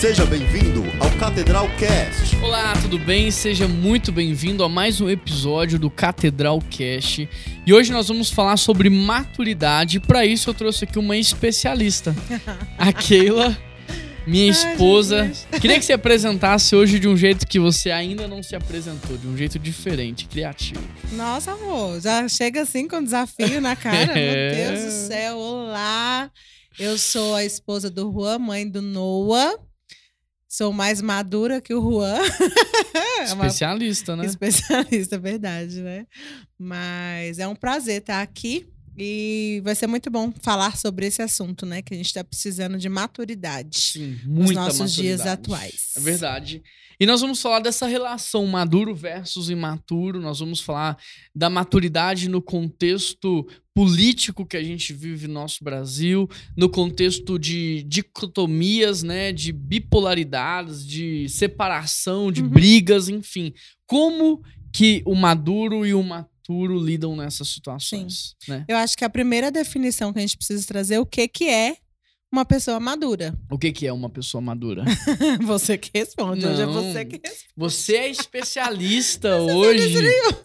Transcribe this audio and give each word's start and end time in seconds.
Seja 0.00 0.24
bem-vindo 0.24 0.84
ao 1.00 1.10
Catedral 1.18 1.68
Cast. 1.76 2.36
Olá, 2.36 2.72
tudo 2.80 3.00
bem? 3.00 3.32
Seja 3.32 3.66
muito 3.66 4.12
bem-vindo 4.12 4.62
a 4.62 4.68
mais 4.68 5.00
um 5.00 5.10
episódio 5.10 5.76
do 5.76 5.90
Catedral 5.90 6.62
Cast. 6.70 7.28
E 7.66 7.74
hoje 7.74 7.90
nós 7.90 8.06
vamos 8.06 8.30
falar 8.30 8.56
sobre 8.58 8.88
maturidade. 8.88 9.98
Para 9.98 10.24
isso 10.24 10.50
eu 10.50 10.54
trouxe 10.54 10.84
aqui 10.84 11.00
uma 11.00 11.16
especialista, 11.16 12.14
a 12.78 12.92
Keila, 12.92 13.58
minha 14.24 14.48
esposa. 14.48 15.32
Ai, 15.50 15.58
Queria 15.58 15.76
que 15.80 15.84
você 15.84 15.94
apresentasse 15.94 16.76
hoje 16.76 17.00
de 17.00 17.08
um 17.08 17.16
jeito 17.16 17.44
que 17.44 17.58
você 17.58 17.90
ainda 17.90 18.28
não 18.28 18.40
se 18.40 18.54
apresentou, 18.54 19.16
de 19.16 19.26
um 19.26 19.36
jeito 19.36 19.58
diferente, 19.58 20.26
criativo. 20.26 20.80
Nossa, 21.10 21.50
amor, 21.50 22.00
já 22.00 22.28
chega 22.28 22.62
assim 22.62 22.86
com 22.86 23.02
desafio 23.02 23.60
na 23.60 23.74
cara. 23.74 24.12
É. 24.16 24.54
Meu 24.54 24.76
Deus 24.76 24.84
do 24.84 25.08
céu, 25.08 25.36
olá. 25.38 26.30
Eu 26.78 26.96
sou 26.96 27.34
a 27.34 27.44
esposa 27.44 27.90
do 27.90 28.12
Juan, 28.12 28.38
mãe 28.38 28.68
do 28.68 28.80
Noah. 28.80 29.66
Sou 30.58 30.72
mais 30.72 31.00
madura 31.00 31.60
que 31.60 31.72
o 31.72 31.80
Juan. 31.80 32.18
É 33.20 33.32
uma 33.32 33.46
Especialista, 33.46 34.16
né? 34.16 34.26
especialista, 34.26 35.16
é 35.16 35.18
verdade, 35.18 35.80
né? 35.82 36.06
Mas 36.58 37.38
é 37.38 37.46
um 37.46 37.54
prazer 37.54 38.00
estar 38.00 38.22
aqui 38.22 38.66
e 38.96 39.60
vai 39.64 39.74
ser 39.74 39.86
muito 39.88 40.08
bom 40.10 40.32
falar 40.40 40.76
sobre 40.76 41.06
esse 41.06 41.20
assunto, 41.20 41.66
né? 41.66 41.82
Que 41.82 41.94
a 41.94 41.96
gente 41.96 42.06
está 42.06 42.24
precisando 42.24 42.78
de 42.78 42.88
maturidade 42.88 43.78
Sim, 43.78 44.18
nos 44.24 44.50
nossos 44.52 44.92
dias 44.92 45.20
maturidade. 45.20 45.28
atuais. 45.40 45.90
É 45.96 46.00
verdade. 46.00 46.62
E 47.00 47.06
nós 47.06 47.20
vamos 47.20 47.40
falar 47.40 47.60
dessa 47.60 47.86
relação 47.86 48.44
maduro 48.46 48.92
versus 48.94 49.48
imaturo. 49.50 50.20
Nós 50.20 50.40
vamos 50.40 50.60
falar 50.60 50.98
da 51.34 51.48
maturidade 51.48 52.28
no 52.28 52.42
contexto 52.42 53.46
político 53.72 54.44
que 54.44 54.56
a 54.56 54.62
gente 54.64 54.92
vive 54.92 55.28
no 55.28 55.34
nosso 55.34 55.62
Brasil, 55.62 56.28
no 56.56 56.68
contexto 56.68 57.38
de 57.38 57.84
dicotomias, 57.84 59.04
né, 59.04 59.32
de 59.32 59.52
bipolaridades, 59.52 60.84
de 60.84 61.28
separação, 61.28 62.32
de 62.32 62.42
Uhum. 62.42 62.48
brigas, 62.48 63.08
enfim. 63.08 63.52
Como 63.86 64.42
que 64.72 65.00
o 65.06 65.14
maduro 65.14 65.86
e 65.86 65.94
o 65.94 66.02
maturo 66.02 66.78
lidam 66.84 67.14
nessas 67.14 67.48
situações, 67.48 68.34
né? 68.48 68.64
Eu 68.66 68.76
acho 68.76 68.96
que 68.96 69.04
a 69.04 69.10
primeira 69.10 69.50
definição 69.52 70.12
que 70.12 70.18
a 70.18 70.22
gente 70.22 70.36
precisa 70.36 70.66
trazer 70.66 70.94
é 70.96 71.00
o 71.00 71.06
que, 71.06 71.28
que 71.28 71.44
é 71.48 71.76
uma 72.30 72.44
pessoa 72.44 72.78
madura. 72.78 73.34
O 73.50 73.58
que 73.58 73.72
que 73.72 73.86
é 73.86 73.92
uma 73.92 74.10
pessoa 74.10 74.40
madura? 74.40 74.84
Você 75.42 75.78
que 75.78 75.90
responde, 75.94 76.46
hoje 76.46 76.62
é 76.62 76.66
Não. 76.66 76.72
você 76.74 77.04
que 77.04 77.20
responde. 77.24 77.48
Você 77.56 77.96
é 77.96 78.10
especialista 78.10 79.36
hoje. 79.40 79.94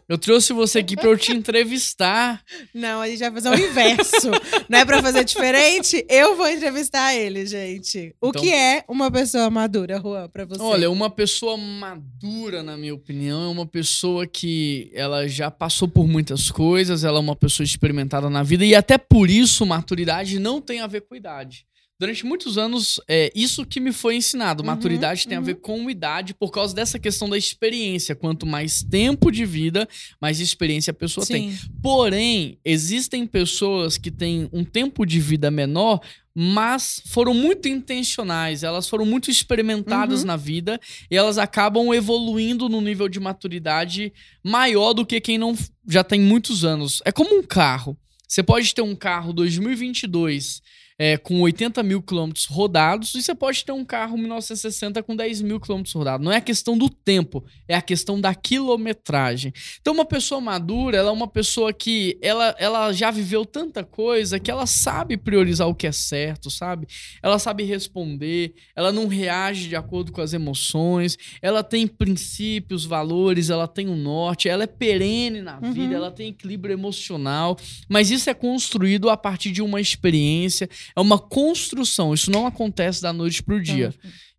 Eu 0.08 0.18
trouxe 0.18 0.54
você 0.54 0.80
aqui 0.80 0.96
para 0.96 1.10
eu 1.10 1.18
te 1.18 1.32
entrevistar. 1.34 2.42
Não, 2.74 3.02
a 3.02 3.08
gente 3.08 3.20
vai 3.20 3.32
fazer 3.32 3.50
o 3.50 3.56
inverso. 3.60 4.32
Não 4.70 4.80
é 4.80 4.86
pra 4.86 5.02
fazer 5.02 5.24
diferente? 5.26 6.06
Eu 6.10 6.36
vou 6.38 6.50
entrevistar 6.50 7.14
ele, 7.16 7.46
gente. 7.46 8.16
O 8.22 8.30
Então- 8.30 8.42
que 8.42 8.52
é 8.54 8.84
uma 8.88 9.12
pessoa 9.12 9.50
madura, 9.50 10.00
Juan, 10.02 10.30
pra 10.30 10.46
você? 10.46 10.62
Olha, 10.62 10.90
uma 10.90 11.10
pessoa 11.10 11.58
madura, 11.58 12.64
na 12.64 12.78
minha 12.78 12.94
opinião, 12.94 13.44
é 13.44 13.48
uma 13.50 13.66
pessoa 13.66 14.26
que 14.26 14.90
ela 14.94 15.28
já 15.28 15.52
passou 15.52 15.88
por 15.88 16.08
muitas 16.08 16.50
coisas, 16.50 17.04
ela 17.04 17.18
é 17.18 17.22
uma 17.22 17.36
pessoa 17.36 17.64
experimentada 17.66 18.30
na 18.30 18.42
vida 18.44 18.66
e 18.66 18.74
até 18.74 18.98
por 18.98 19.30
isso 19.30 19.66
maturidade 19.66 20.40
não 20.40 20.62
tem 20.62 20.80
a 20.80 20.88
ver 20.88 21.02
com 21.02 21.16
idade. 21.16 21.66
Durante 22.04 22.26
muitos 22.26 22.58
anos, 22.58 23.00
é 23.08 23.32
isso 23.34 23.66
que 23.66 23.80
me 23.80 23.94
foi 23.94 24.18
ensinado. 24.18 24.62
Uhum, 24.62 24.68
Maturidade 24.68 25.26
tem 25.26 25.38
a 25.38 25.42
ver 25.42 25.56
com 25.56 25.90
idade 25.90 26.34
por 26.34 26.52
causa 26.52 26.76
dessa 26.76 27.00
questão 27.00 27.30
da 27.30 27.38
experiência. 27.38 28.14
Quanto 28.14 28.46
mais 28.46 28.84
tempo 28.84 29.32
de 29.32 29.46
vida, 29.46 29.88
mais 30.20 30.42
experiência 30.42 30.92
a 30.92 30.94
pessoa 30.94 31.26
tem. 31.26 31.54
Sim. 31.54 31.70
Porém, 31.82 32.60
existem 32.66 33.26
pessoas 33.26 33.98
que 33.98 34.12
têm 34.12 34.50
um 34.52 34.66
tempo 34.66 35.06
de 35.06 35.18
vida 35.22 35.50
menor, 35.50 36.02
mas 36.36 37.02
foram 37.06 37.34
muito 37.34 37.70
intencionais, 37.70 38.64
elas 38.64 38.90
foram 38.90 39.06
muito 39.06 39.32
experimentadas 39.32 40.22
Uhum. 40.24 40.28
na 40.28 40.36
vida 40.36 40.82
e 41.10 41.16
elas 41.16 41.38
acabam 41.38 41.94
evoluindo 41.94 42.68
no 42.68 42.82
nível 42.82 43.08
de 43.08 43.22
maturidade 43.22 44.12
maior 44.44 44.92
do 44.92 45.06
que 45.06 45.22
quem 45.22 45.38
não 45.38 45.56
já 45.88 46.04
tem 46.04 46.20
muitos 46.20 46.66
anos. 46.66 47.02
É 47.06 47.14
como 47.14 47.34
um 47.34 47.42
carro. 47.44 47.98
Você 48.28 48.44
pode 48.44 48.74
ter 48.76 48.82
um 48.82 48.94
carro 48.94 49.32
2022 49.32 50.62
é, 50.98 51.18
com 51.18 51.42
80 51.42 51.82
mil 51.84 52.02
quilômetros 52.02 52.46
rodados 52.46 53.14
e 53.16 53.22
você 53.24 53.34
pode 53.34 53.64
ter 53.66 53.72
um 53.72 53.84
carro 53.86 54.18
1960 54.18 55.02
com 55.04 55.16
10 55.16 55.42
mil 55.42 55.60
quilômetros 55.60 55.94
rodados. 55.94 56.24
Não 56.24 56.32
é 56.32 56.38
a 56.38 56.42
questão 56.42 56.78
do 56.78 56.90
tempo, 56.90 57.44
é 57.68 57.76
a 57.76 57.82
questão 57.82 58.20
da 58.20 58.34
quilometragem. 58.34 59.54
Então, 59.82 59.94
uma 59.94 60.06
pessoa 60.06 60.40
madura, 60.42 60.98
ela 60.98 61.10
é 61.10 61.12
uma 61.14 61.28
pessoa 61.28 61.72
que 61.74 62.18
ela, 62.22 62.56
ela 62.60 62.92
já 62.94 63.12
viveu 63.12 63.46
tanta 63.46 63.84
coisa 63.84 64.40
que 64.40 64.52
ela 64.52 64.66
sabe 64.66 65.18
priorizar 65.18 65.68
o 65.68 65.76
que 65.76 65.88
é 65.88 65.92
certo, 65.92 66.50
sabe? 66.52 66.88
Ela 67.22 67.40
sabe 67.40 67.64
responder, 67.64 68.54
ela 68.76 68.92
não 68.92 69.08
reage 69.08 69.70
de 69.70 69.76
acordo 69.76 70.12
com 70.12 70.22
as 70.22 70.34
emoções, 70.34 71.18
ela 71.42 71.64
tem 71.64 71.88
princípios, 71.88 72.86
valores, 72.86 73.50
ela 73.50 73.68
tem 73.68 73.88
um 73.88 73.96
norte, 73.96 74.50
ela 74.50 74.64
é 74.64 74.68
perene 74.68 75.42
na 75.42 75.60
Uhum. 75.64 75.72
vida, 75.72 75.96
ela 75.96 76.12
tem 76.12 76.30
equilíbrio 76.30 76.74
emocional, 76.74 77.58
mas 77.88 78.12
isso 78.12 78.30
é 78.30 78.34
construído 78.34 79.10
a 79.10 79.16
partir 79.16 79.52
de 79.52 79.62
uma 79.62 79.80
experiência, 79.80 80.70
é 80.96 81.02
uma 81.02 81.18
construção, 81.20 82.14
isso 82.14 82.32
não 82.32 82.46
acontece 82.46 83.02
da 83.02 83.12
noite 83.14 83.42
pro 83.44 83.62
dia. 83.62 83.94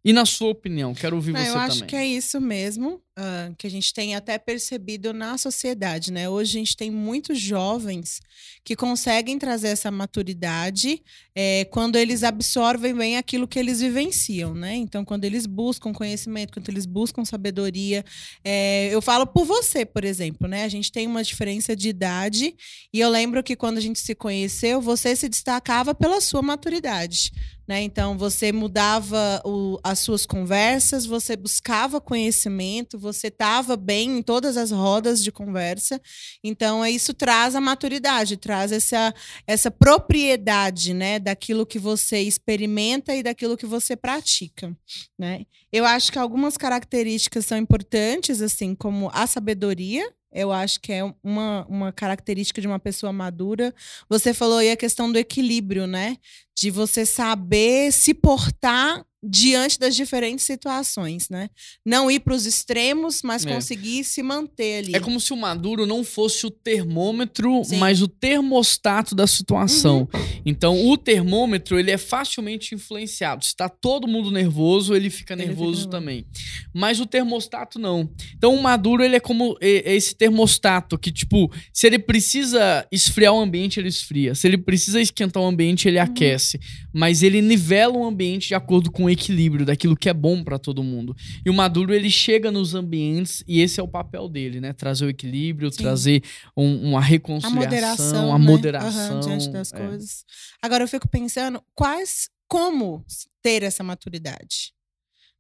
E 0.05 0.13
na 0.13 0.27
sua 0.27 0.51
opinião, 0.51 0.95
quero 0.95 1.17
ouvir 1.17 1.33
Não, 1.33 1.41
você 1.41 1.49
eu 1.49 1.57
acho 1.59 1.75
também. 1.77 1.89
que 1.89 1.97
é 1.97 2.07
isso 2.07 2.39
mesmo 2.41 3.01
ah, 3.17 3.51
que 3.57 3.67
a 3.67 3.71
gente 3.71 3.93
tem 3.95 4.15
até 4.15 4.39
percebido 4.39 5.13
na 5.13 5.39
sociedade, 5.39 6.13
né? 6.13 6.29
Hoje 6.29 6.57
a 6.57 6.59
gente 6.61 6.77
tem 6.77 6.91
muitos 6.91 7.39
jovens 7.39 8.21
que 8.65 8.75
conseguem 8.75 9.39
trazer 9.39 9.69
essa 9.69 9.91
maturidade 9.91 11.01
eh, 11.35 11.65
quando 11.71 11.97
eles 11.97 12.25
absorvem 12.25 12.95
bem 12.95 13.17
aquilo 13.17 13.47
que 13.47 13.59
eles 13.59 13.81
vivenciam, 13.81 14.55
né? 14.55 14.75
Então, 14.75 15.05
quando 15.05 15.25
eles 15.25 15.47
buscam 15.47 15.93
conhecimento, 15.93 16.53
quando 16.53 16.69
eles 16.69 16.87
buscam 16.87 17.25
sabedoria. 17.25 18.05
eh, 18.45 18.89
eu 18.93 19.01
falo 19.01 19.27
por 19.27 19.45
você, 19.45 19.85
por 19.85 20.05
exemplo, 20.05 20.49
né? 20.49 20.65
A 20.65 20.69
gente 20.69 20.91
tem 20.91 21.07
uma 21.07 21.23
diferença 21.23 21.77
de 21.77 21.89
idade 21.89 22.55
e 22.93 23.01
eu 23.01 23.09
lembro 23.11 23.43
que 23.43 23.55
quando 23.57 23.79
a 23.79 23.81
gente 23.81 24.01
se 24.01 24.15
conheceu, 24.15 24.81
você 24.81 25.15
se 25.15 25.29
destacava 25.29 25.95
pela 25.95 26.21
sua 26.21 26.43
maturidade. 26.43 27.31
Né? 27.67 27.81
Então, 27.83 28.19
você 28.19 28.53
mudava 28.53 29.41
o- 29.45 29.79
as 29.83 29.99
suas 30.01 30.27
conversas, 30.27 31.07
você 31.07 31.35
buscava 31.35 31.99
conhecimento, 31.99 32.99
você 33.05 33.29
estava 33.29 33.77
bem 33.77 34.19
em 34.19 34.23
todas 34.23 34.57
as 34.57 34.71
rodas 34.71 35.23
de 35.23 35.31
conversa. 35.31 36.01
Então, 36.43 36.85
é 36.85 36.91
isso 36.91 37.15
traz 37.15 37.55
a 37.55 37.61
maturidade, 37.61 38.37
traz 38.37 38.73
essa, 38.73 39.15
essa 39.47 39.71
propriedade 39.71 40.93
né? 40.95 41.19
daquilo 41.19 41.67
que 41.67 41.79
você 41.79 42.21
experimenta 42.21 43.15
e 43.15 43.23
daquilo 43.23 43.57
que 43.57 43.67
você 43.67 43.95
pratica. 43.95 44.77
Né? 45.19 45.45
Eu 45.71 45.85
acho 45.85 46.11
que 46.11 46.19
algumas 46.19 46.57
características 46.57 47.47
são 47.47 47.59
importantes, 47.59 48.41
assim, 48.41 48.75
como 48.75 49.11
a 49.13 49.27
sabedoria. 49.27 50.11
Eu 50.33 50.51
acho 50.51 50.81
que 50.81 50.93
é 50.93 51.05
uma, 51.23 51.65
uma 51.69 51.93
característica 51.93 52.61
de 52.61 52.67
uma 52.67 52.81
pessoa 52.81 53.13
madura. 53.13 53.73
Você 54.09 54.35
falou 54.35 54.59
aí 54.59 54.71
a 54.73 54.77
questão 54.77 55.13
do 55.13 55.19
equilíbrio, 55.19 55.87
né? 55.87 56.17
de 56.57 56.71
você 56.71 57.05
saber 57.05 57.93
se 57.93 58.15
portar 58.15 59.05
diante 59.27 59.79
das 59.79 59.97
diferentes 59.97 60.45
situações, 60.45 61.29
né? 61.31 61.49
Não 61.85 62.11
ir 62.11 62.21
para 62.21 62.35
os 62.35 62.47
extremos, 62.47 63.23
mas 63.23 63.45
É. 63.47 63.53
conseguir 63.55 64.05
se 64.05 64.23
manter 64.23 64.79
ali. 64.85 64.95
É 64.95 65.01
como 65.01 65.19
se 65.19 65.33
o 65.33 65.37
maduro 65.37 65.87
não 65.87 66.05
fosse 66.05 66.47
o 66.47 66.51
termômetro, 66.51 67.65
Sim. 67.65 67.75
Uhum. 67.75 67.81
mas 67.81 68.03
o 68.03 68.09
termostato 68.09 69.15
da 69.15 69.27
situação. 69.27 70.09
Então, 70.45 70.87
o 70.89 70.97
termômetro, 70.97 71.79
ele 71.79 71.91
é 71.91 71.99
facilmente 71.99 72.75
influenciado. 72.75 73.45
Se 73.45 73.57
tá 73.57 73.69
todo 73.69 74.07
mundo 74.07 74.31
nervoso, 74.31 74.95
ele 74.95 75.11
fica 75.11 75.33
Ele 75.35 75.43
fica 75.43 75.49
nervoso 75.49 75.71
nervoso. 75.71 75.89
também. 75.89 76.27
Mas 76.73 77.01
o 77.01 77.07
termostato 77.07 77.79
não. 77.79 78.11
Então, 78.37 78.55
o 78.55 78.63
maduro, 78.63 79.03
ele 79.03 79.17
é 79.17 79.21
como 79.21 79.57
e- 79.61 79.83
esse 79.87 80.15
termostato 80.15 80.99
que, 80.99 81.11
tipo, 81.11 81.51
se 81.73 81.87
ele 81.87 81.99
precisa 81.99 82.87
esfriar 82.93 83.33
o 83.33 83.41
ambiente, 83.41 83.81
ele 83.81 83.89
esfria. 83.89 84.35
Se 84.35 84.47
ele 84.47 84.59
precisa 84.59 85.01
esquentar 85.01 85.43
o 85.43 85.47
ambiente, 85.47 85.87
Uhum. 85.87 85.91
ele 85.93 85.99
aquece. 85.99 86.61
Mas 86.93 87.23
ele 87.23 87.41
nivela 87.41 87.97
o 87.97 88.05
ambiente 88.05 88.49
de 88.49 88.55
acordo 88.55 88.91
com 88.91 89.09
equilíbrio 89.15 89.65
daquilo 89.65 89.97
que 89.97 90.09
é 90.09 90.15
bom 90.15 90.45
pra 90.45 90.59
todo 90.59 90.83
mundo. 90.83 91.17
E 91.45 91.51
o 91.51 91.55
maduro, 91.55 91.95
ele 91.95 92.11
chega 92.11 92.51
nos 92.51 92.75
ambientes 92.75 93.43
e 93.49 93.61
esse 93.61 93.81
é 93.81 93.83
o 93.83 93.89
papel 93.89 94.29
dele, 94.29 94.61
né? 94.61 94.73
Trazer 94.73 95.07
o 95.07 95.09
equilíbrio, 95.09 95.71
Sim. 95.73 95.79
trazer 95.83 96.23
um- 96.57 96.91
uma 96.91 96.99
a 96.99 97.03
reconciliação, 97.03 97.57
moderação, 97.63 98.35
a 98.35 98.39
né? 98.39 98.45
moderação. 98.45 99.17
Aham, 99.19 99.21
diante 99.21 99.49
das 99.51 99.73
é. 99.73 99.77
coisas. 99.79 100.25
Agora 100.63 100.85
eu 100.85 100.89
fico 100.89 101.09
pensando 101.09 101.63
quais, 101.75 102.29
como 102.49 103.05
ter 103.43 103.63
essa 103.63 103.83
maturidade, 103.83 104.73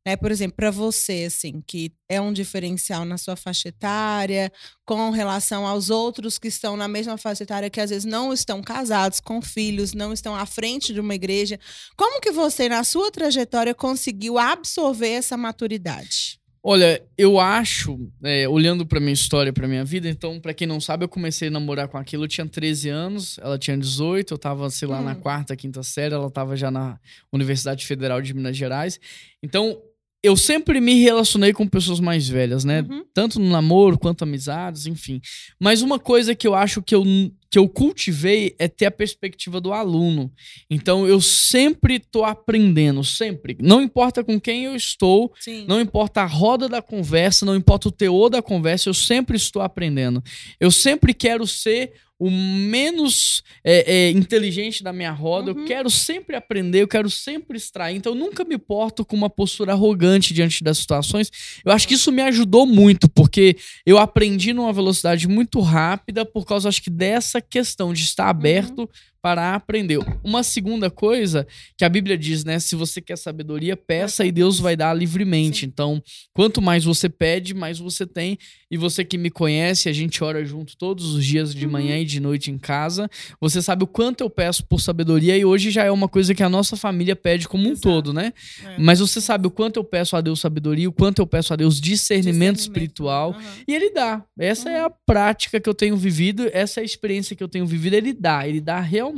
né? 0.06 0.16
Por 0.16 0.30
exemplo, 0.30 0.56
para 0.56 0.70
você 0.70 1.24
assim, 1.26 1.62
que 1.66 1.92
é 2.08 2.20
um 2.20 2.32
diferencial 2.32 3.04
na 3.04 3.16
sua 3.18 3.36
faixa 3.36 3.68
etária, 3.68 4.52
com 4.84 5.10
relação 5.10 5.66
aos 5.66 5.90
outros 5.90 6.38
que 6.38 6.48
estão 6.48 6.76
na 6.76 6.86
mesma 6.88 7.16
faixa 7.16 7.42
etária 7.42 7.70
que 7.70 7.80
às 7.80 7.90
vezes 7.90 8.04
não 8.04 8.32
estão 8.32 8.62
casados, 8.62 9.20
com 9.20 9.40
filhos, 9.40 9.94
não 9.94 10.12
estão 10.12 10.34
à 10.34 10.44
frente 10.46 10.92
de 10.92 11.00
uma 11.00 11.14
igreja, 11.14 11.58
como 11.96 12.20
que 12.20 12.30
você 12.30 12.68
na 12.68 12.84
sua 12.84 13.10
trajetória 13.10 13.74
conseguiu 13.74 14.38
absorver 14.38 15.08
essa 15.10 15.36
maturidade? 15.36 16.38
Olha, 16.66 17.02
eu 17.18 17.38
acho, 17.38 17.98
é, 18.22 18.48
olhando 18.48 18.86
pra 18.86 18.98
minha 18.98 19.12
história, 19.12 19.52
pra 19.52 19.68
minha 19.68 19.84
vida, 19.84 20.08
então, 20.08 20.40
pra 20.40 20.54
quem 20.54 20.66
não 20.66 20.80
sabe, 20.80 21.04
eu 21.04 21.08
comecei 21.10 21.48
a 21.48 21.50
namorar 21.50 21.88
com 21.88 21.98
aquilo, 21.98 22.24
eu 22.24 22.28
tinha 22.28 22.46
13 22.48 22.88
anos, 22.88 23.38
ela 23.38 23.58
tinha 23.58 23.76
18, 23.76 24.32
eu 24.32 24.38
tava, 24.38 24.70
sei 24.70 24.88
lá, 24.88 25.02
na 25.02 25.12
Hum. 25.12 25.16
quarta, 25.20 25.54
quinta 25.54 25.82
série, 25.82 26.14
ela 26.14 26.30
tava 26.30 26.56
já 26.56 26.70
na 26.70 26.98
Universidade 27.30 27.84
Federal 27.86 28.22
de 28.22 28.32
Minas 28.32 28.56
Gerais. 28.56 28.98
Então, 29.42 29.78
eu 30.24 30.38
sempre 30.38 30.80
me 30.80 31.02
relacionei 31.02 31.52
com 31.52 31.68
pessoas 31.68 32.00
mais 32.00 32.26
velhas, 32.26 32.64
né? 32.64 32.80
Uhum. 32.80 33.04
Tanto 33.12 33.38
no 33.38 33.50
namoro 33.50 33.98
quanto 33.98 34.24
amizades, 34.24 34.86
enfim. 34.86 35.20
Mas 35.60 35.82
uma 35.82 35.98
coisa 35.98 36.34
que 36.34 36.48
eu 36.48 36.54
acho 36.54 36.80
que 36.80 36.94
eu, 36.94 37.04
que 37.50 37.58
eu 37.58 37.68
cultivei 37.68 38.56
é 38.58 38.66
ter 38.66 38.86
a 38.86 38.90
perspectiva 38.90 39.60
do 39.60 39.70
aluno. 39.70 40.32
Então 40.70 41.06
eu 41.06 41.20
sempre 41.20 41.98
tô 41.98 42.24
aprendendo, 42.24 43.04
sempre. 43.04 43.54
Não 43.60 43.82
importa 43.82 44.24
com 44.24 44.40
quem 44.40 44.64
eu 44.64 44.74
estou, 44.74 45.30
Sim. 45.38 45.66
não 45.68 45.78
importa 45.78 46.22
a 46.22 46.26
roda 46.26 46.70
da 46.70 46.80
conversa, 46.80 47.44
não 47.44 47.54
importa 47.54 47.88
o 47.88 47.92
teor 47.92 48.30
da 48.30 48.40
conversa, 48.40 48.88
eu 48.88 48.94
sempre 48.94 49.36
estou 49.36 49.60
aprendendo. 49.60 50.24
Eu 50.58 50.70
sempre 50.70 51.12
quero 51.12 51.46
ser 51.46 51.92
o 52.26 52.30
menos 52.30 53.42
é, 53.62 53.92
é, 54.06 54.10
inteligente 54.10 54.82
da 54.82 54.92
minha 54.92 55.12
roda, 55.12 55.52
Uhum. 55.52 55.60
eu 55.60 55.64
quero 55.66 55.90
sempre 55.90 56.36
aprender, 56.36 56.82
eu 56.82 56.88
quero 56.88 57.10
sempre 57.10 57.56
extrair. 57.56 57.96
Então 57.96 58.12
eu 58.12 58.18
nunca 58.18 58.44
me 58.44 58.56
porto 58.56 59.04
com 59.04 59.16
uma 59.16 59.28
postura 59.28 59.72
arrogante 59.72 60.32
diante 60.32 60.64
das 60.64 60.78
situações. 60.78 61.30
Eu 61.64 61.72
acho 61.72 61.86
que 61.86 61.94
isso 61.94 62.10
me 62.10 62.22
ajudou 62.22 62.66
muito, 62.66 63.08
porque 63.08 63.56
eu 63.84 63.98
aprendi 63.98 64.52
numa 64.52 64.72
velocidade 64.72 65.28
muito 65.28 65.60
rápida 65.60 66.24
por 66.24 66.46
causa, 66.46 66.68
acho 66.68 66.82
que, 66.82 66.90
dessa 66.90 67.40
questão 67.40 67.92
de 67.92 68.02
estar 68.02 68.28
aberto 68.28 68.88
para 69.24 69.54
aprender. 69.54 69.98
Uma 70.22 70.42
segunda 70.42 70.90
coisa 70.90 71.46
que 71.78 71.84
a 71.86 71.88
Bíblia 71.88 72.18
diz, 72.18 72.44
né? 72.44 72.58
Se 72.58 72.76
você 72.76 73.00
quer 73.00 73.16
sabedoria, 73.16 73.74
peça 73.74 74.22
e 74.26 74.30
Deus 74.30 74.60
vai 74.60 74.76
dar 74.76 74.92
livremente. 74.92 75.60
Sim. 75.60 75.66
Então, 75.66 76.02
quanto 76.34 76.60
mais 76.60 76.84
você 76.84 77.08
pede, 77.08 77.54
mais 77.54 77.78
você 77.78 78.06
tem. 78.06 78.36
E 78.70 78.76
você 78.76 79.02
que 79.02 79.16
me 79.16 79.30
conhece, 79.30 79.88
a 79.88 79.94
gente 79.94 80.22
ora 80.22 80.44
junto 80.44 80.76
todos 80.76 81.14
os 81.14 81.24
dias, 81.24 81.54
de 81.54 81.64
Uhum. 81.64 81.72
manhã 81.72 81.98
e 81.98 82.04
de 82.04 82.20
noite 82.20 82.50
em 82.50 82.58
casa. 82.58 83.08
Você 83.40 83.62
sabe 83.62 83.82
o 83.84 83.86
quanto 83.86 84.20
eu 84.20 84.28
peço 84.28 84.62
por 84.66 84.78
sabedoria 84.78 85.38
e 85.38 85.42
hoje 85.44 85.70
já 85.70 85.84
é 85.84 85.90
uma 85.90 86.06
coisa 86.08 86.34
que 86.34 86.42
a 86.42 86.48
nossa 86.50 86.76
família 86.76 87.16
pede 87.16 87.48
como 87.48 87.66
um 87.66 87.72
Exato. 87.72 87.80
todo, 87.88 88.12
né? 88.12 88.30
É. 88.62 88.76
Mas 88.78 88.98
você 88.98 89.22
sabe 89.22 89.46
o 89.46 89.50
quanto 89.50 89.78
eu 89.78 89.84
peço 89.84 90.16
a 90.16 90.20
Deus 90.20 90.38
sabedoria, 90.38 90.86
o 90.86 90.92
quanto 90.92 91.22
eu 91.22 91.26
peço 91.26 91.54
a 91.54 91.56
Deus 91.56 91.80
discernimento, 91.80 92.24
Discernimento. 92.56 92.58
espiritual. 92.58 93.30
Aham. 93.30 93.42
E 93.66 93.74
ele 93.74 93.90
dá. 93.90 94.22
Essa 94.38 94.68
é 94.68 94.80
a 94.84 94.90
prática 94.90 95.58
que 95.58 95.68
eu 95.68 95.74
tenho 95.74 95.96
vivido, 95.96 96.46
essa 96.52 96.80
é 96.80 96.82
a 96.82 96.84
experiência 96.84 97.34
que 97.34 97.42
eu 97.42 97.48
tenho 97.48 97.64
vivido. 97.64 97.94
Ele 97.94 98.12
dá, 98.12 98.46
ele 98.46 98.60
dá 98.60 98.80
realmente. 98.80 99.13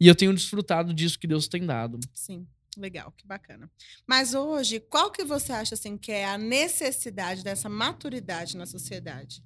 E 0.00 0.06
eu 0.06 0.14
tenho 0.14 0.34
desfrutado 0.34 0.94
disso 0.94 1.18
que 1.18 1.26
Deus 1.26 1.48
tem 1.48 1.64
dado. 1.64 1.98
Sim, 2.14 2.46
legal, 2.76 3.12
que 3.16 3.26
bacana. 3.26 3.70
Mas 4.06 4.34
hoje, 4.34 4.80
qual 4.80 5.10
que 5.10 5.24
você 5.24 5.52
acha 5.52 5.74
assim 5.74 5.96
que 5.96 6.12
é 6.12 6.26
a 6.26 6.38
necessidade 6.38 7.44
dessa 7.44 7.68
maturidade 7.68 8.56
na 8.56 8.66
sociedade? 8.66 9.42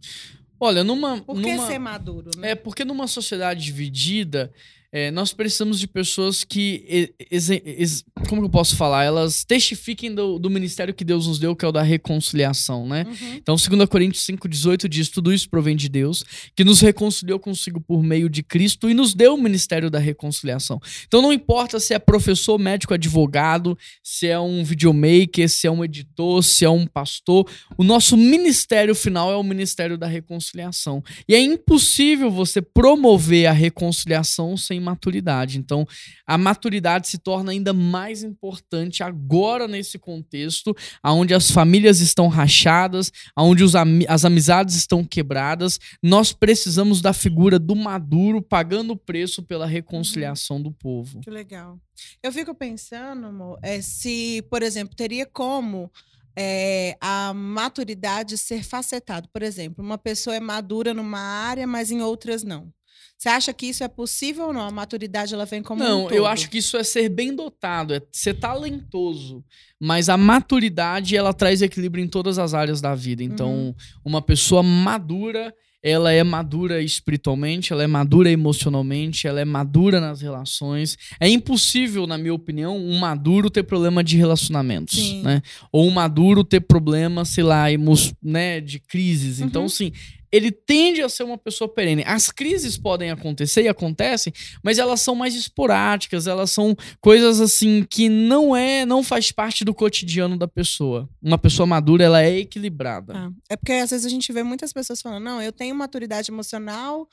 Olha, 0.58 0.84
numa. 0.84 1.20
Por 1.20 1.40
que 1.40 1.54
numa... 1.56 1.66
ser 1.66 1.78
maduro, 1.78 2.30
né? 2.36 2.52
É 2.52 2.54
porque 2.54 2.84
numa 2.84 3.08
sociedade 3.08 3.64
dividida, 3.64 4.52
é, 4.94 5.10
nós 5.10 5.32
precisamos 5.32 5.80
de 5.80 5.86
pessoas 5.88 6.44
que. 6.44 6.84
e- 6.86 7.14
exe- 7.30 7.62
ex- 7.64 8.04
como 8.28 8.44
eu 8.44 8.50
posso 8.50 8.76
falar? 8.76 9.04
Elas 9.04 9.42
testifiquem 9.42 10.14
do, 10.14 10.38
do 10.38 10.50
ministério 10.50 10.92
que 10.92 11.02
Deus 11.02 11.26
nos 11.26 11.38
deu, 11.38 11.56
que 11.56 11.64
é 11.64 11.68
o 11.68 11.72
da 11.72 11.82
reconciliação, 11.82 12.86
né? 12.86 13.06
Uhum. 13.08 13.34
Então, 13.36 13.56
2 13.56 13.88
Coríntios 13.88 14.26
5,18 14.26 14.86
diz: 14.88 15.08
Tudo 15.08 15.32
isso 15.32 15.48
provém 15.48 15.74
de 15.74 15.88
Deus, 15.88 16.22
que 16.54 16.62
nos 16.62 16.80
reconciliou 16.80 17.38
consigo 17.38 17.80
por 17.80 18.02
meio 18.02 18.28
de 18.28 18.42
Cristo 18.42 18.90
e 18.90 18.92
nos 18.94 19.14
deu 19.14 19.32
o 19.34 19.40
ministério 19.42 19.90
da 19.90 19.98
reconciliação. 19.98 20.78
Então, 21.06 21.22
não 21.22 21.32
importa 21.32 21.80
se 21.80 21.94
é 21.94 21.98
professor, 21.98 22.58
médico, 22.58 22.92
advogado, 22.92 23.78
se 24.02 24.26
é 24.26 24.38
um 24.38 24.62
videomaker, 24.62 25.48
se 25.48 25.66
é 25.66 25.70
um 25.70 25.82
editor, 25.82 26.42
se 26.42 26.66
é 26.66 26.70
um 26.70 26.86
pastor, 26.86 27.48
o 27.78 27.82
nosso 27.84 28.14
ministério 28.14 28.94
final 28.94 29.32
é 29.32 29.36
o 29.36 29.42
ministério 29.42 29.96
da 29.96 30.06
reconciliação. 30.06 31.02
E 31.26 31.34
é 31.34 31.40
impossível 31.40 32.30
você 32.30 32.60
promover 32.60 33.46
a 33.46 33.52
reconciliação 33.52 34.54
sem 34.54 34.81
maturidade. 34.82 35.58
Então, 35.58 35.86
a 36.26 36.36
maturidade 36.36 37.08
se 37.08 37.16
torna 37.16 37.52
ainda 37.52 37.72
mais 37.72 38.22
importante 38.22 39.02
agora 39.02 39.66
nesse 39.66 39.98
contexto, 39.98 40.74
onde 41.04 41.32
as 41.32 41.50
famílias 41.50 42.00
estão 42.00 42.28
rachadas, 42.28 43.10
onde 43.38 43.64
ami- 43.76 44.04
as 44.08 44.24
amizades 44.24 44.74
estão 44.76 45.04
quebradas. 45.04 45.78
Nós 46.02 46.32
precisamos 46.32 47.00
da 47.00 47.12
figura 47.12 47.58
do 47.58 47.74
maduro 47.74 48.42
pagando 48.42 48.92
o 48.92 48.96
preço 48.96 49.42
pela 49.42 49.66
reconciliação 49.66 50.60
do 50.60 50.72
povo. 50.72 51.20
Que 51.20 51.30
legal. 51.30 51.78
Eu 52.22 52.32
fico 52.32 52.54
pensando, 52.54 53.26
amor, 53.26 53.58
é, 53.62 53.80
se, 53.80 54.42
por 54.50 54.62
exemplo, 54.62 54.96
teria 54.96 55.24
como 55.24 55.90
é, 56.36 56.96
a 57.00 57.32
maturidade 57.34 58.38
ser 58.38 58.64
facetado. 58.64 59.28
Por 59.28 59.42
exemplo, 59.42 59.84
uma 59.84 59.98
pessoa 59.98 60.34
é 60.34 60.40
madura 60.40 60.94
numa 60.94 61.20
área, 61.20 61.66
mas 61.66 61.90
em 61.90 62.00
outras 62.00 62.42
não. 62.42 62.72
Você 63.22 63.28
acha 63.28 63.52
que 63.54 63.66
isso 63.66 63.84
é 63.84 63.88
possível 63.88 64.46
ou 64.48 64.52
não? 64.52 64.62
A 64.62 64.70
maturidade 64.72 65.32
ela 65.32 65.44
vem 65.44 65.62
como 65.62 65.80
um 65.80 65.86
Não, 65.86 66.00
eu 66.06 66.08
todo? 66.08 66.26
acho 66.26 66.50
que 66.50 66.58
isso 66.58 66.76
é 66.76 66.82
ser 66.82 67.08
bem 67.08 67.32
dotado, 67.32 67.94
é 67.94 68.02
ser 68.10 68.34
talentoso. 68.34 69.44
Mas 69.80 70.08
a 70.08 70.16
maturidade, 70.16 71.16
ela 71.16 71.32
traz 71.32 71.62
equilíbrio 71.62 72.04
em 72.04 72.08
todas 72.08 72.36
as 72.36 72.52
áreas 72.52 72.80
da 72.80 72.96
vida. 72.96 73.22
Então, 73.22 73.48
Uhum. 73.52 73.74
uma 74.04 74.20
pessoa 74.20 74.60
madura, 74.60 75.54
ela 75.80 76.10
é 76.12 76.24
madura 76.24 76.82
espiritualmente, 76.82 77.72
ela 77.72 77.84
é 77.84 77.86
madura 77.86 78.28
emocionalmente, 78.28 79.28
ela 79.28 79.40
é 79.40 79.44
madura 79.44 80.00
nas 80.00 80.20
relações. 80.20 80.96
É 81.20 81.28
impossível, 81.28 82.08
na 82.08 82.18
minha 82.18 82.34
opinião, 82.34 82.76
um 82.76 82.98
maduro 82.98 83.48
ter 83.48 83.62
problema 83.62 84.02
de 84.02 84.16
relacionamentos, 84.16 84.98
Sim. 84.98 85.22
né? 85.22 85.42
Ou 85.70 85.86
um 85.86 85.92
maduro 85.92 86.42
ter 86.42 86.60
problema, 86.60 87.24
sei 87.24 87.44
lá, 87.44 87.70
emo 87.70 87.94
né, 88.20 88.60
de 88.60 88.80
crises. 88.80 89.38
Então, 89.40 89.62
Uhum. 89.62 89.68
sim, 89.68 89.92
ele 90.32 90.50
tende 90.50 91.02
a 91.02 91.08
ser 91.08 91.24
uma 91.24 91.36
pessoa 91.36 91.68
perene. 91.68 92.02
As 92.06 92.32
crises 92.32 92.78
podem 92.78 93.10
acontecer 93.10 93.62
e 93.62 93.68
acontecem, 93.68 94.32
mas 94.64 94.78
elas 94.78 95.02
são 95.02 95.14
mais 95.14 95.34
esporádicas, 95.36 96.26
elas 96.26 96.50
são 96.50 96.74
coisas 97.00 97.40
assim 97.40 97.84
que 97.88 98.08
não 98.08 98.56
é, 98.56 98.86
não 98.86 99.02
faz 99.04 99.30
parte 99.30 99.64
do 99.64 99.74
cotidiano 99.74 100.38
da 100.38 100.48
pessoa. 100.48 101.08
Uma 101.22 101.36
pessoa 101.36 101.66
madura, 101.66 102.04
ela 102.04 102.22
é 102.22 102.38
equilibrada. 102.38 103.12
Ah, 103.14 103.30
é 103.50 103.56
porque 103.56 103.72
às 103.72 103.90
vezes 103.90 104.06
a 104.06 104.08
gente 104.08 104.32
vê 104.32 104.42
muitas 104.42 104.72
pessoas 104.72 105.02
falando, 105.02 105.22
não, 105.22 105.42
eu 105.42 105.52
tenho 105.52 105.74
maturidade 105.74 106.30
emocional, 106.30 107.06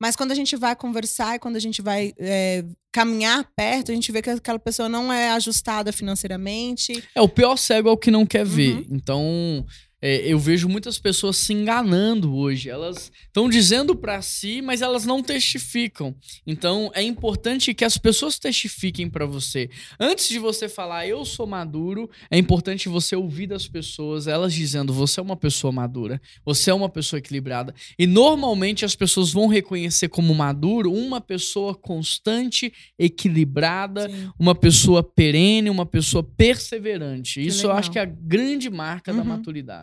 mas 0.00 0.16
quando 0.16 0.32
a 0.32 0.34
gente 0.34 0.56
vai 0.56 0.74
conversar 0.74 1.36
e 1.36 1.38
quando 1.38 1.54
a 1.54 1.60
gente 1.60 1.80
vai 1.80 2.12
é, 2.18 2.64
caminhar 2.90 3.48
perto, 3.54 3.92
a 3.92 3.94
gente 3.94 4.10
vê 4.10 4.20
que 4.20 4.30
aquela 4.30 4.58
pessoa 4.58 4.88
não 4.88 5.12
é 5.12 5.30
ajustada 5.30 5.92
financeiramente. 5.92 7.04
É, 7.14 7.20
o 7.20 7.28
pior 7.28 7.56
cego 7.56 7.88
é 7.88 7.92
o 7.92 7.96
que 7.96 8.10
não 8.10 8.26
quer 8.26 8.44
ver. 8.44 8.78
Uhum. 8.78 8.86
Então, 8.90 9.66
é, 10.02 10.26
eu 10.26 10.38
vejo 10.38 10.68
muitas 10.68 10.98
pessoas 10.98 11.36
se 11.36 11.52
enganando 11.52 12.34
hoje. 12.34 12.68
Elas 12.68 13.12
estão 13.24 13.48
dizendo 13.48 13.94
pra 13.94 14.20
si, 14.20 14.60
mas 14.60 14.82
elas 14.82 15.06
não 15.06 15.22
testificam. 15.22 16.14
Então, 16.44 16.90
é 16.92 17.02
importante 17.02 17.72
que 17.72 17.84
as 17.84 17.96
pessoas 17.96 18.36
testifiquem 18.38 19.08
pra 19.08 19.24
você. 19.24 19.70
Antes 20.00 20.28
de 20.28 20.40
você 20.40 20.68
falar, 20.68 21.06
eu 21.06 21.24
sou 21.24 21.46
maduro, 21.46 22.10
é 22.28 22.36
importante 22.36 22.88
você 22.88 23.14
ouvir 23.14 23.46
das 23.46 23.68
pessoas, 23.68 24.26
elas 24.26 24.52
dizendo, 24.52 24.92
você 24.92 25.20
é 25.20 25.22
uma 25.22 25.36
pessoa 25.36 25.72
madura, 25.72 26.20
você 26.44 26.70
é 26.70 26.74
uma 26.74 26.88
pessoa 26.88 27.18
equilibrada. 27.18 27.72
E 27.98 28.06
normalmente 28.06 28.84
as 28.84 28.96
pessoas 28.96 29.32
vão 29.32 29.46
reconhecer 29.46 30.08
como 30.08 30.34
maduro 30.34 30.92
uma 30.92 31.20
pessoa 31.20 31.74
constante, 31.74 32.72
equilibrada, 32.98 34.08
Sim. 34.08 34.30
uma 34.38 34.54
pessoa 34.54 35.02
perene, 35.02 35.70
uma 35.70 35.86
pessoa 35.86 36.22
perseverante. 36.24 37.40
Isso 37.44 37.62
eu 37.64 37.68
legal. 37.68 37.78
acho 37.78 37.90
que 37.90 37.98
é 37.98 38.02
a 38.02 38.06
grande 38.06 38.68
marca 38.68 39.12
da 39.12 39.22
Uhum. 39.22 39.28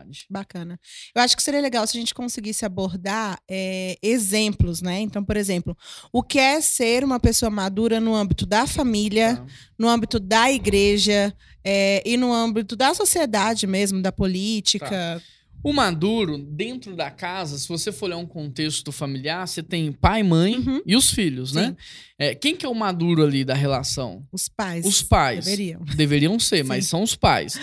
Maturidade. 0.10 0.26
Bacana. 0.30 0.80
Eu 1.16 1.22
acho 1.22 1.36
que 1.36 1.44
seria 1.44 1.62
legal 1.62 1.86
se 1.86 1.98
a 1.98 2.00
gente 2.00 2.14
conseguisse 2.14 2.66
abordar 2.66 3.40
é, 3.50 3.98
exemplos, 4.02 4.82
né? 4.82 5.00
Então, 5.00 5.24
por 5.24 5.38
exemplo, 5.38 5.78
o 6.12 6.24
que 6.24 6.40
é 6.40 6.60
ser 6.62 7.04
uma 7.04 7.20
pessoa 7.20 7.50
madura 7.50 8.00
no 8.00 8.16
âmbito 8.16 8.46
da 8.46 8.66
família, 8.66 9.38
Tá? 9.38 9.46
no 9.78 9.88
âmbito 9.88 10.20
da 10.20 10.52
igreja 10.52 11.34
é, 11.64 12.02
e 12.06 12.18
no 12.18 12.34
âmbito 12.34 12.76
da 12.76 12.94
sociedade 12.94 13.68
mesmo, 13.68 14.02
da 14.02 14.12
política. 14.12 15.22
O 15.62 15.74
maduro, 15.74 16.38
dentro 16.38 16.96
da 16.96 17.12
casa, 17.12 17.58
se 17.58 17.68
você 17.68 17.92
for 17.92 18.06
olhar 18.06 18.18
um 18.18 18.26
contexto 18.26 18.92
familiar, 18.94 19.46
você 19.46 19.62
tem 19.62 19.92
pai, 19.92 20.24
mãe 20.24 20.56
Uhum. 20.56 20.82
e 20.86 20.96
os 20.96 21.12
filhos, 21.12 21.52
né? 21.52 21.68
Sim. 21.70 21.76
É, 22.18 22.34
quem 22.36 22.56
que 22.56 22.66
é 22.66 22.70
o 22.70 22.74
maduro 22.76 23.24
ali 23.24 23.44
da 23.44 23.54
relação? 23.54 24.26
Os 24.32 24.48
pais. 24.48 24.86
Os 24.86 25.02
pais. 25.02 25.46
Deveriam. 25.46 25.82
Deveriam 25.96 26.40
ser, 26.40 26.64
mas 26.64 26.86
são 26.88 27.04
os 27.04 27.14
pais. 27.16 27.60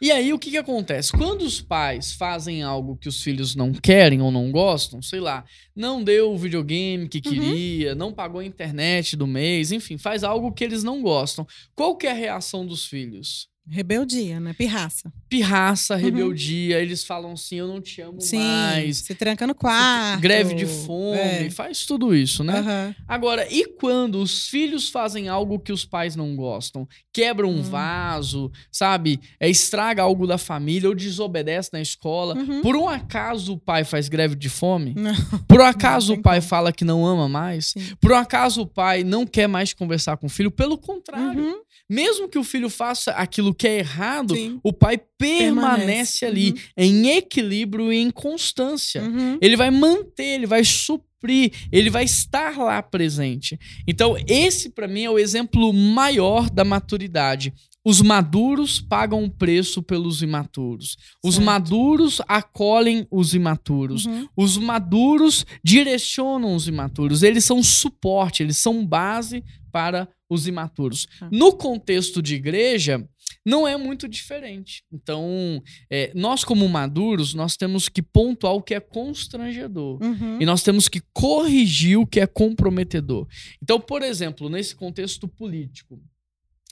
E 0.00 0.10
aí, 0.12 0.32
o 0.32 0.38
que, 0.38 0.50
que 0.50 0.56
acontece? 0.58 1.10
Quando 1.12 1.42
os 1.42 1.60
pais 1.60 2.12
fazem 2.12 2.62
algo 2.62 2.96
que 2.96 3.08
os 3.08 3.22
filhos 3.22 3.54
não 3.56 3.72
querem 3.72 4.20
ou 4.20 4.30
não 4.30 4.50
gostam, 4.52 5.00
sei 5.02 5.20
lá, 5.20 5.44
não 5.74 6.04
deu 6.04 6.32
o 6.32 6.38
videogame 6.38 7.08
que 7.08 7.18
Uhum. 7.26 7.34
queria, 7.34 7.94
não 7.94 8.12
pagou 8.12 8.40
a 8.40 8.44
internet 8.44 9.16
do 9.16 9.26
mês, 9.26 9.72
enfim, 9.72 9.96
faz 9.98 10.22
algo 10.22 10.52
que 10.52 10.64
eles 10.64 10.84
não 10.84 11.00
gostam. 11.02 11.46
Qual 11.74 11.96
que 11.96 12.06
é 12.06 12.10
a 12.10 12.14
reação 12.14 12.66
dos 12.66 12.84
filhos? 12.86 13.48
Rebeldia, 13.70 14.40
né? 14.40 14.52
Pirraça. 14.54 15.12
Pirraça, 15.28 15.94
rebeldia, 15.94 16.80
eles 16.80 17.04
falam 17.04 17.32
assim, 17.32 17.56
eu 17.56 17.68
não 17.68 17.80
te 17.82 18.00
amo 18.00 18.14
Uhum. 18.14 18.20
Sim. 18.20 18.38
mais. 18.38 18.96
Se 18.98 19.14
tranca 19.14 19.46
no 19.46 19.54
quarto. 19.54 20.20
Greve 20.20 20.54
de 20.54 20.64
fome, 20.66 21.18
É. 21.18 21.50
faz 21.50 21.84
tudo 21.84 22.14
isso, 22.14 22.42
né? 22.42 22.58
Aham. 22.60 22.94
Agora, 23.06 23.46
e 23.52 23.66
quando 23.66 24.16
os 24.22 24.48
filhos 24.48 24.88
fazem 24.88 25.28
algo 25.28 25.58
que 25.58 25.70
os 25.72 25.84
pais 25.84 26.16
não 26.16 26.34
gostam? 26.34 26.88
Quebram 27.12 27.50
um 27.50 27.58
Hum. 27.58 27.62
vaso, 27.62 28.50
sabe? 28.72 29.20
É, 29.38 29.48
estraga 29.50 30.02
algo 30.02 30.26
da 30.26 30.38
família 30.38 30.88
ou 30.88 30.94
desobedece 30.94 31.70
na 31.72 31.80
escola. 31.80 32.34
Uhum. 32.34 32.62
Por 32.62 32.74
um 32.74 32.88
acaso 32.88 33.52
o 33.54 33.58
pai 33.58 33.84
faz 33.84 34.08
greve 34.08 34.34
de 34.34 34.48
fome? 34.48 34.94
Não. 34.96 35.14
Por 35.46 35.60
um 35.60 35.64
acaso 35.66 36.14
o 36.14 36.22
pai 36.22 36.40
fala 36.40 36.72
que 36.72 36.84
não 36.84 37.04
ama 37.06 37.28
mais? 37.28 37.68
Sim. 37.76 37.94
Por 38.00 38.12
um 38.12 38.16
acaso 38.16 38.62
o 38.62 38.66
pai 38.66 39.04
não 39.04 39.26
quer 39.26 39.46
mais 39.46 39.74
conversar 39.74 40.16
com 40.16 40.26
o 40.26 40.30
filho? 40.30 40.50
Pelo 40.50 40.78
contrário, 40.78 41.42
Uhum. 41.42 41.60
mesmo 41.88 42.28
que 42.28 42.38
o 42.38 42.44
filho 42.44 42.70
faça 42.70 43.10
aquilo 43.12 43.54
que 43.58 43.66
é 43.66 43.78
errado, 43.78 44.34
Sim. 44.34 44.60
o 44.62 44.72
pai 44.72 44.98
permanece, 45.18 46.20
Permanece. 46.20 46.24
ali 46.24 46.50
Uhum. 46.50 46.56
em 46.76 47.08
equilíbrio 47.10 47.92
e 47.92 47.96
em 47.98 48.10
constância. 48.10 49.02
Uhum. 49.02 49.38
Ele 49.40 49.56
vai 49.56 49.70
manter, 49.70 50.24
ele 50.36 50.46
vai 50.46 50.64
suprir, 50.64 51.52
ele 51.72 51.90
vai 51.90 52.04
estar 52.04 52.56
lá 52.56 52.80
presente. 52.82 53.58
Então, 53.86 54.16
esse 54.28 54.70
para 54.70 54.86
mim 54.86 55.02
é 55.04 55.10
o 55.10 55.18
exemplo 55.18 55.72
maior 55.72 56.48
da 56.48 56.64
maturidade. 56.64 57.52
Os 57.84 58.02
maduros 58.02 58.80
pagam 58.80 59.24
o 59.24 59.30
preço 59.30 59.82
pelos 59.82 60.20
imaturos. 60.20 60.96
Os 61.24 61.36
Certo. 61.36 61.46
maduros 61.46 62.20
acolhem 62.28 63.06
os 63.10 63.32
imaturos. 63.34 64.04
Uhum. 64.04 64.28
Os 64.36 64.56
maduros 64.58 65.46
direcionam 65.64 66.54
os 66.54 66.68
imaturos. 66.68 67.22
Eles 67.22 67.44
são 67.44 67.62
suporte, 67.62 68.42
eles 68.42 68.58
são 68.58 68.84
base 68.84 69.42
para 69.72 70.06
os 70.28 70.46
imaturos. 70.46 71.06
Tá. 71.18 71.28
No 71.32 71.52
contexto 71.52 72.20
de 72.20 72.34
igreja, 72.34 73.02
não 73.48 73.66
é 73.66 73.78
muito 73.78 74.06
diferente. 74.06 74.84
Então, 74.92 75.62
é, 75.88 76.12
nós 76.14 76.44
como 76.44 76.68
maduros, 76.68 77.32
nós 77.32 77.56
temos 77.56 77.88
que 77.88 78.02
pontuar 78.02 78.52
o 78.52 78.62
que 78.62 78.74
é 78.74 78.80
constrangedor. 78.80 79.98
Uhum. 80.02 80.38
E 80.38 80.44
nós 80.44 80.62
temos 80.62 80.86
que 80.86 81.00
corrigir 81.14 81.98
o 81.98 82.06
que 82.06 82.20
é 82.20 82.26
comprometedor. 82.26 83.26
Então, 83.62 83.80
por 83.80 84.02
exemplo, 84.02 84.50
nesse 84.50 84.76
contexto 84.76 85.26
político, 85.26 85.98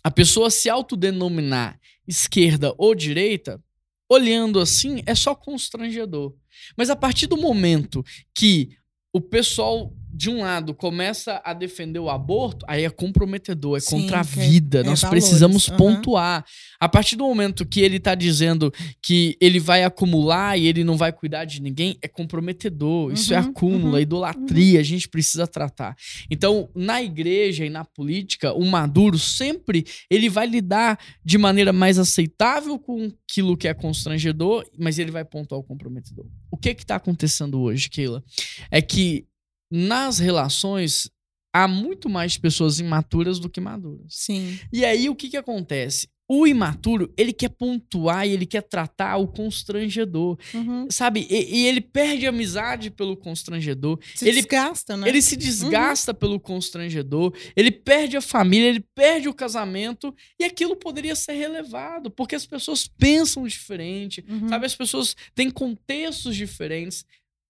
a 0.04 0.11
pessoa 0.11 0.50
se 0.50 0.68
autodenominar 0.68 1.80
esquerda 2.06 2.75
ou 2.76 2.95
direita, 2.95 3.59
olhando 4.06 4.61
assim, 4.61 5.02
é 5.06 5.14
só 5.14 5.35
constrangedor. 5.35 6.35
Mas 6.76 6.90
a 6.90 6.97
partir 6.97 7.26
do 7.26 7.38
momento 7.38 8.04
que 8.35 8.76
o 9.14 9.21
pessoal 9.21 9.90
de 10.16 10.30
um 10.30 10.40
lado 10.40 10.75
começa 10.75 11.42
a 11.44 11.52
defender 11.52 11.99
o 11.99 12.08
aborto, 12.08 12.64
aí 12.66 12.85
é 12.85 12.90
comprometedor, 12.90 13.76
é 13.76 13.80
Sim, 13.80 14.00
contra 14.00 14.18
a 14.18 14.20
é- 14.20 14.23
vida. 14.25 14.80
é 14.80 14.82
Nós 14.82 15.04
precisamos 15.04 15.68
pontuar. 15.68 16.44
A 16.80 16.88
partir 16.88 17.16
do 17.16 17.25
momento 17.25 17.66
que 17.66 17.80
ele 17.80 18.00
tá 18.00 18.14
dizendo 18.14 18.73
que 19.02 19.37
ele 19.40 19.61
vai 19.61 19.85
acumular 19.85 20.58
e 20.58 20.66
ele 20.66 20.85
não 20.85 20.96
vai 20.96 21.12
cuidar 21.12 21.44
de 21.44 21.61
ninguém, 21.61 21.99
é 22.00 22.08
comprometedor. 22.08 23.12
Isso 23.12 23.35
é 23.35 23.38
Uhum, 23.40 23.46
acúmulo, 23.49 23.88
uhum, 23.90 23.96
é 23.99 24.00
idolatria, 24.02 24.80
a 24.80 24.82
gente 24.82 25.06
precisa 25.08 25.46
tratar. 25.46 25.94
Então, 26.30 26.68
na 26.75 27.02
igreja 27.02 27.66
e 27.66 27.70
na 27.70 27.85
política, 27.85 28.54
o 28.54 28.64
maduro 28.64 29.18
sempre 29.18 29.85
ele 30.11 30.28
vai 30.30 30.46
lidar 30.46 30.99
de 31.25 31.37
maneira 31.37 31.73
mais 31.73 31.99
aceitável 31.99 32.78
com 32.78 33.11
aquilo 33.28 33.56
que 33.56 33.68
é 33.68 33.75
constrangedor, 33.75 34.64
mas 34.78 34.99
ele 34.99 35.11
vai 35.11 35.25
pontuar 35.25 35.61
o 35.61 35.64
comprometedor. 35.64 36.25
O 36.50 36.56
que 36.56 36.75
que 36.75 36.87
tá 36.87 36.96
acontecendo 36.96 37.61
hoje, 37.61 37.90
Keila? 37.90 38.23
É 38.70 38.80
que 38.80 39.26
nas 39.70 40.18
relações 40.18 41.11
há 41.54 41.66
muito 41.66 42.08
mais 42.08 42.37
pessoas 42.37 42.78
imaturas 42.80 43.38
do 43.38 43.49
que 43.49 43.61
maduras. 43.61 44.06
Sim. 44.14 44.58
E 44.73 44.85
aí 44.85 45.08
o 45.08 45.14
que 45.16 45.28
que 45.28 45.37
acontece? 45.37 46.08
O 46.28 46.44
imaturo, 46.44 47.12
ele 47.16 47.32
quer 47.32 47.49
pontuar 47.50 48.26
e 48.26 48.32
ele 48.32 48.44
quer 48.46 48.61
tratar 48.62 49.16
o 49.16 49.28
constrangedor, 49.28 50.37
Uhum. 50.52 50.88
sabe? 50.90 51.25
E, 51.30 51.61
e 51.61 51.66
ele 51.66 51.80
perde 51.80 52.26
amizade 52.26 52.90
pelo 52.90 53.16
constrangedor, 53.16 53.99
Se 54.12 54.28
ele 54.28 54.42
desgasta, 54.42 54.96
né? 54.96 55.08
ele 55.08 55.23
se 55.23 55.37
desgasta 55.37 56.12
pelo 56.12 56.40
constrangedor, 56.40 57.32
ele 57.54 57.70
perde 57.70 58.16
a 58.16 58.20
família, 58.20 58.68
ele 58.68 58.85
perde 58.92 59.28
o 59.28 59.35
casamento 59.35 60.12
e 60.38 60.44
aquilo 60.44 60.75
poderia 60.75 61.14
ser 61.14 61.35
relevado, 61.35 62.11
porque 62.11 62.35
as 62.35 62.44
pessoas 62.44 62.88
pensam 62.88 63.46
diferente, 63.46 64.25
Uhum. 64.28 64.49
sabe? 64.49 64.66
As 64.66 64.75
pessoas 64.75 65.14
têm 65.32 65.49
contextos 65.49 66.35
diferentes, 66.35 67.04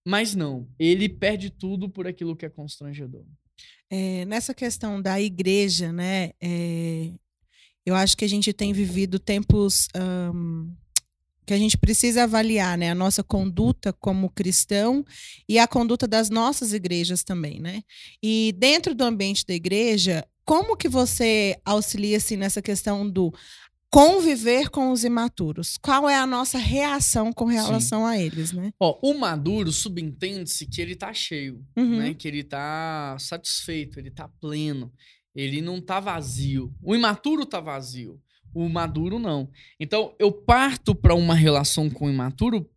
mas 0.06 0.36
não, 0.36 0.68
ele 0.78 1.08
perde 1.08 1.50
tudo 1.50 1.88
por 1.88 2.06
aquilo 2.06 2.36
que 2.36 2.46
é 2.46 2.48
constrangedor. 2.48 3.24
É, 3.90 4.24
nessa 4.24 4.54
questão 4.54 5.02
da 5.02 5.20
igreja, 5.20 5.92
né? 5.92 6.30
é, 6.40 7.10
eu 7.84 7.94
acho 7.94 8.16
que 8.16 8.24
a 8.24 8.28
gente 8.28 8.52
tem 8.52 8.72
vivido 8.72 9.18
tempos 9.18 9.88
ahn, 9.94 10.68
que 11.46 11.54
a 11.54 11.58
gente 11.58 11.78
precisa 11.78 12.24
avaliar, 12.24 12.76
né? 12.76 12.90
A 12.90 12.94
nossa 12.94 13.22
conduta 13.22 13.92
como 13.92 14.30
cristão 14.30 15.04
e 15.48 15.58
a 15.58 15.68
conduta 15.68 16.06
das 16.06 16.28
nossas 16.28 16.72
igrejas 16.72 17.22
também, 17.22 17.60
né? 17.60 17.82
E 18.20 18.52
dentro 18.58 18.94
do 18.94 19.04
ambiente 19.04 19.46
da 19.46 19.54
igreja, 19.54 20.26
como 20.44 20.76
que 20.76 20.88
você 20.88 21.56
auxilia 21.64 22.16
assim 22.16 22.36
nessa 22.36 22.60
questão 22.60 23.08
do 23.08 23.32
conviver 23.90 24.68
com 24.70 24.90
os 24.92 25.04
imaturos? 25.04 25.76
Qual 25.78 26.08
é 26.08 26.16
a 26.16 26.26
nossa 26.26 26.58
reação 26.58 27.32
com 27.32 27.44
relação 27.46 28.04
a 28.06 28.18
eles, 28.18 28.52
né? 28.52 28.72
Ó, 28.80 28.98
o 29.02 29.14
maduro 29.18 29.72
subentende-se 29.72 30.66
que 30.66 30.80
ele 30.80 30.94
tá 30.94 31.12
cheio, 31.14 31.64
Uhum. 31.76 31.98
né? 31.98 32.14
Que 32.14 32.28
ele 32.28 32.42
tá 32.44 33.16
satisfeito, 33.18 33.98
ele 33.98 34.10
tá 34.10 34.28
pleno, 34.40 34.92
ele 35.34 35.60
não 35.60 35.80
tá 35.80 36.00
vazio. 36.00 36.74
O 36.82 36.94
imaturo 36.94 37.46
tá 37.46 37.60
vazio, 37.60 38.20
o 38.54 38.68
maduro 38.68 39.18
não. 39.18 39.48
Então, 39.78 40.14
eu 40.18 40.32
parto 40.32 40.94
para 40.94 41.14
uma 41.14 41.34
relação 41.34 41.88
com 41.90 42.06
o 42.06 42.10
imaturo 42.10 42.68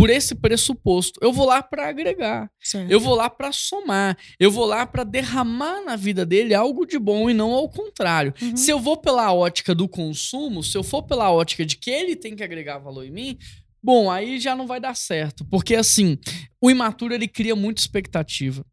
por 0.00 0.08
esse 0.08 0.34
pressuposto. 0.34 1.20
Eu 1.22 1.30
vou 1.30 1.44
lá 1.44 1.62
para 1.62 1.86
agregar, 1.86 2.50
Certo. 2.58 2.90
eu 2.90 2.98
vou 2.98 3.14
lá 3.14 3.28
para 3.28 3.52
somar, 3.52 4.16
eu 4.38 4.50
vou 4.50 4.64
lá 4.64 4.86
para 4.86 5.04
derramar 5.04 5.84
na 5.84 5.94
vida 5.94 6.24
dele 6.24 6.54
algo 6.54 6.86
de 6.86 6.98
bom 6.98 7.28
e 7.28 7.34
não 7.34 7.52
ao 7.52 7.68
contrário. 7.68 8.32
Uhum. 8.40 8.56
Se 8.56 8.70
eu 8.70 8.80
vou 8.80 8.96
pela 8.96 9.30
ótica 9.30 9.74
do 9.74 9.86
consumo, 9.86 10.64
se 10.64 10.74
eu 10.76 10.82
for 10.82 11.02
pela 11.02 11.30
ótica 11.30 11.66
de 11.66 11.76
que 11.76 11.90
ele 11.90 12.16
tem 12.16 12.34
que 12.34 12.42
agregar 12.42 12.78
valor 12.78 13.04
em 13.04 13.10
mim, 13.10 13.36
bom, 13.82 14.10
aí 14.10 14.40
já 14.40 14.56
não 14.56 14.66
vai 14.66 14.80
dar 14.80 14.96
certo, 14.96 15.44
porque 15.44 15.76
assim, 15.76 16.16
o 16.62 16.70
imaturo 16.70 17.12
ele 17.12 17.28
cria 17.28 17.54
muita 17.54 17.82
expectativa, 17.82 18.64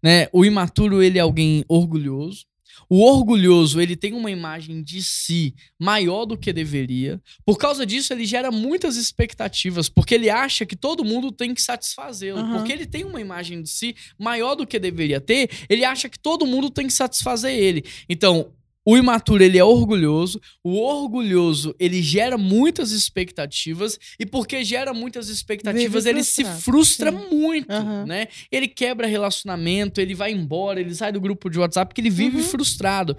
né? 0.00 0.28
O 0.32 0.44
imaturo 0.44 1.02
ele 1.02 1.18
é 1.18 1.22
alguém 1.22 1.64
orgulhoso. 1.68 2.46
O 2.88 3.02
orgulhoso, 3.02 3.80
ele 3.80 3.96
tem 3.96 4.12
uma 4.12 4.30
imagem 4.30 4.82
de 4.82 5.02
si 5.02 5.54
maior 5.78 6.24
do 6.24 6.36
que 6.36 6.52
deveria. 6.52 7.20
Por 7.44 7.58
causa 7.58 7.84
disso, 7.84 8.12
ele 8.12 8.24
gera 8.24 8.50
muitas 8.50 8.96
expectativas, 8.96 9.88
porque 9.88 10.14
ele 10.14 10.30
acha 10.30 10.64
que 10.64 10.76
todo 10.76 11.04
mundo 11.04 11.32
tem 11.32 11.54
que 11.54 11.62
satisfazê-lo. 11.62 12.38
Aham. 12.38 12.58
Porque 12.58 12.72
ele 12.72 12.86
tem 12.86 13.04
uma 13.04 13.20
imagem 13.20 13.62
de 13.62 13.68
si 13.68 13.96
maior 14.18 14.54
do 14.54 14.66
que 14.66 14.78
deveria 14.78 15.20
ter, 15.20 15.50
ele 15.68 15.84
acha 15.84 16.08
que 16.08 16.18
todo 16.18 16.46
mundo 16.46 16.70
tem 16.70 16.86
que 16.86 16.92
satisfazer 16.92 17.52
ele. 17.52 17.84
Então, 18.08 18.52
o 18.86 18.96
imaturo, 18.96 19.42
ele 19.42 19.58
é 19.58 19.64
orgulhoso. 19.64 20.40
O 20.62 20.78
orgulhoso, 20.78 21.74
ele 21.78 22.00
gera 22.00 22.38
muitas 22.38 22.92
expectativas. 22.92 23.98
E 24.18 24.24
porque 24.24 24.62
gera 24.64 24.94
muitas 24.94 25.28
expectativas, 25.28 26.06
ele 26.06 26.22
se 26.22 26.44
frustra 26.44 27.10
sim. 27.10 27.28
muito, 27.34 27.70
Aham. 27.72 28.06
né? 28.06 28.28
Ele 28.50 28.68
quebra 28.68 29.06
relacionamento, 29.06 30.00
ele 30.00 30.14
vai 30.14 30.32
embora, 30.32 30.80
ele 30.80 30.94
sai 30.94 31.10
do 31.10 31.20
grupo 31.20 31.50
de 31.50 31.58
WhatsApp 31.58 31.88
porque 31.88 32.00
ele 32.00 32.10
vive 32.10 32.36
Uhum. 32.36 32.42
frustrado. 32.44 33.16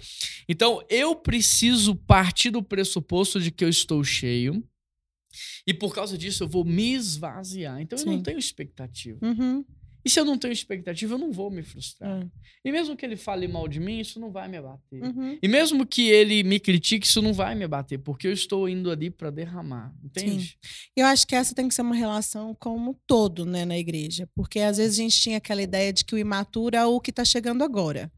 Então, 0.47 0.81
eu 0.89 1.13
preciso 1.15 1.95
partir 1.95 2.49
do 2.49 2.63
pressuposto 2.63 3.39
de 3.41 3.51
que 3.51 3.65
eu 3.65 3.69
estou 3.69 4.03
cheio. 4.03 4.63
E 5.67 5.73
por 5.73 5.93
causa 5.93 6.17
disso, 6.17 6.43
eu 6.43 6.47
vou 6.47 6.63
me 6.63 6.93
esvaziar. 6.93 7.81
Então, 7.81 7.99
eu 7.99 8.05
não 8.05 8.13
Sim. 8.17 8.23
tenho 8.23 8.39
expectativa. 8.39 9.19
Uhum. 9.21 9.65
E 10.07 10.09
se 10.09 10.21
eu 10.21 10.23
não 10.23 10.37
tenho 10.37 10.53
expectativa, 10.53 11.15
eu 11.15 11.17
não 11.17 11.33
vou 11.33 11.51
me 11.51 11.61
frustrar. 11.61 12.21
É. 12.21 12.27
E 12.63 12.71
mesmo 12.71 12.95
que 12.95 13.05
ele 13.05 13.17
fale 13.17 13.45
mal 13.45 13.67
de 13.67 13.77
mim, 13.77 13.99
isso 13.99 14.21
não 14.21 14.31
vai 14.31 14.47
me 14.47 14.55
abater. 14.55 15.03
Uhum. 15.03 15.37
E 15.43 15.47
mesmo 15.49 15.85
que 15.85 16.07
ele 16.07 16.43
me 16.43 16.61
critique, 16.61 17.05
isso 17.05 17.21
não 17.21 17.33
vai 17.33 17.53
me 17.55 17.65
abater, 17.65 17.99
porque 17.99 18.25
eu 18.25 18.31
estou 18.31 18.69
indo 18.69 18.89
ali 18.89 19.09
para 19.09 19.29
derramar. 19.29 19.93
Entende? 20.01 20.57
Eu 20.95 21.05
acho 21.07 21.27
que 21.27 21.35
essa 21.35 21.53
tem 21.53 21.67
que 21.67 21.75
ser 21.75 21.81
uma 21.81 21.93
relação 21.93 22.55
como 22.57 22.91
um 22.91 22.95
todo, 23.05 23.45
né, 23.45 23.65
na 23.65 23.77
igreja. 23.77 24.29
Porque 24.33 24.61
às 24.61 24.77
vezes 24.77 24.97
a 24.97 25.01
gente 25.01 25.19
tinha 25.19 25.39
aquela 25.39 25.61
ideia 25.61 25.91
de 25.91 26.05
que 26.05 26.15
o 26.15 26.17
imaturo 26.17 26.77
é 26.77 26.85
o 26.85 27.01
que 27.01 27.09
está 27.09 27.25
chegando 27.25 27.61
agora. 27.65 28.09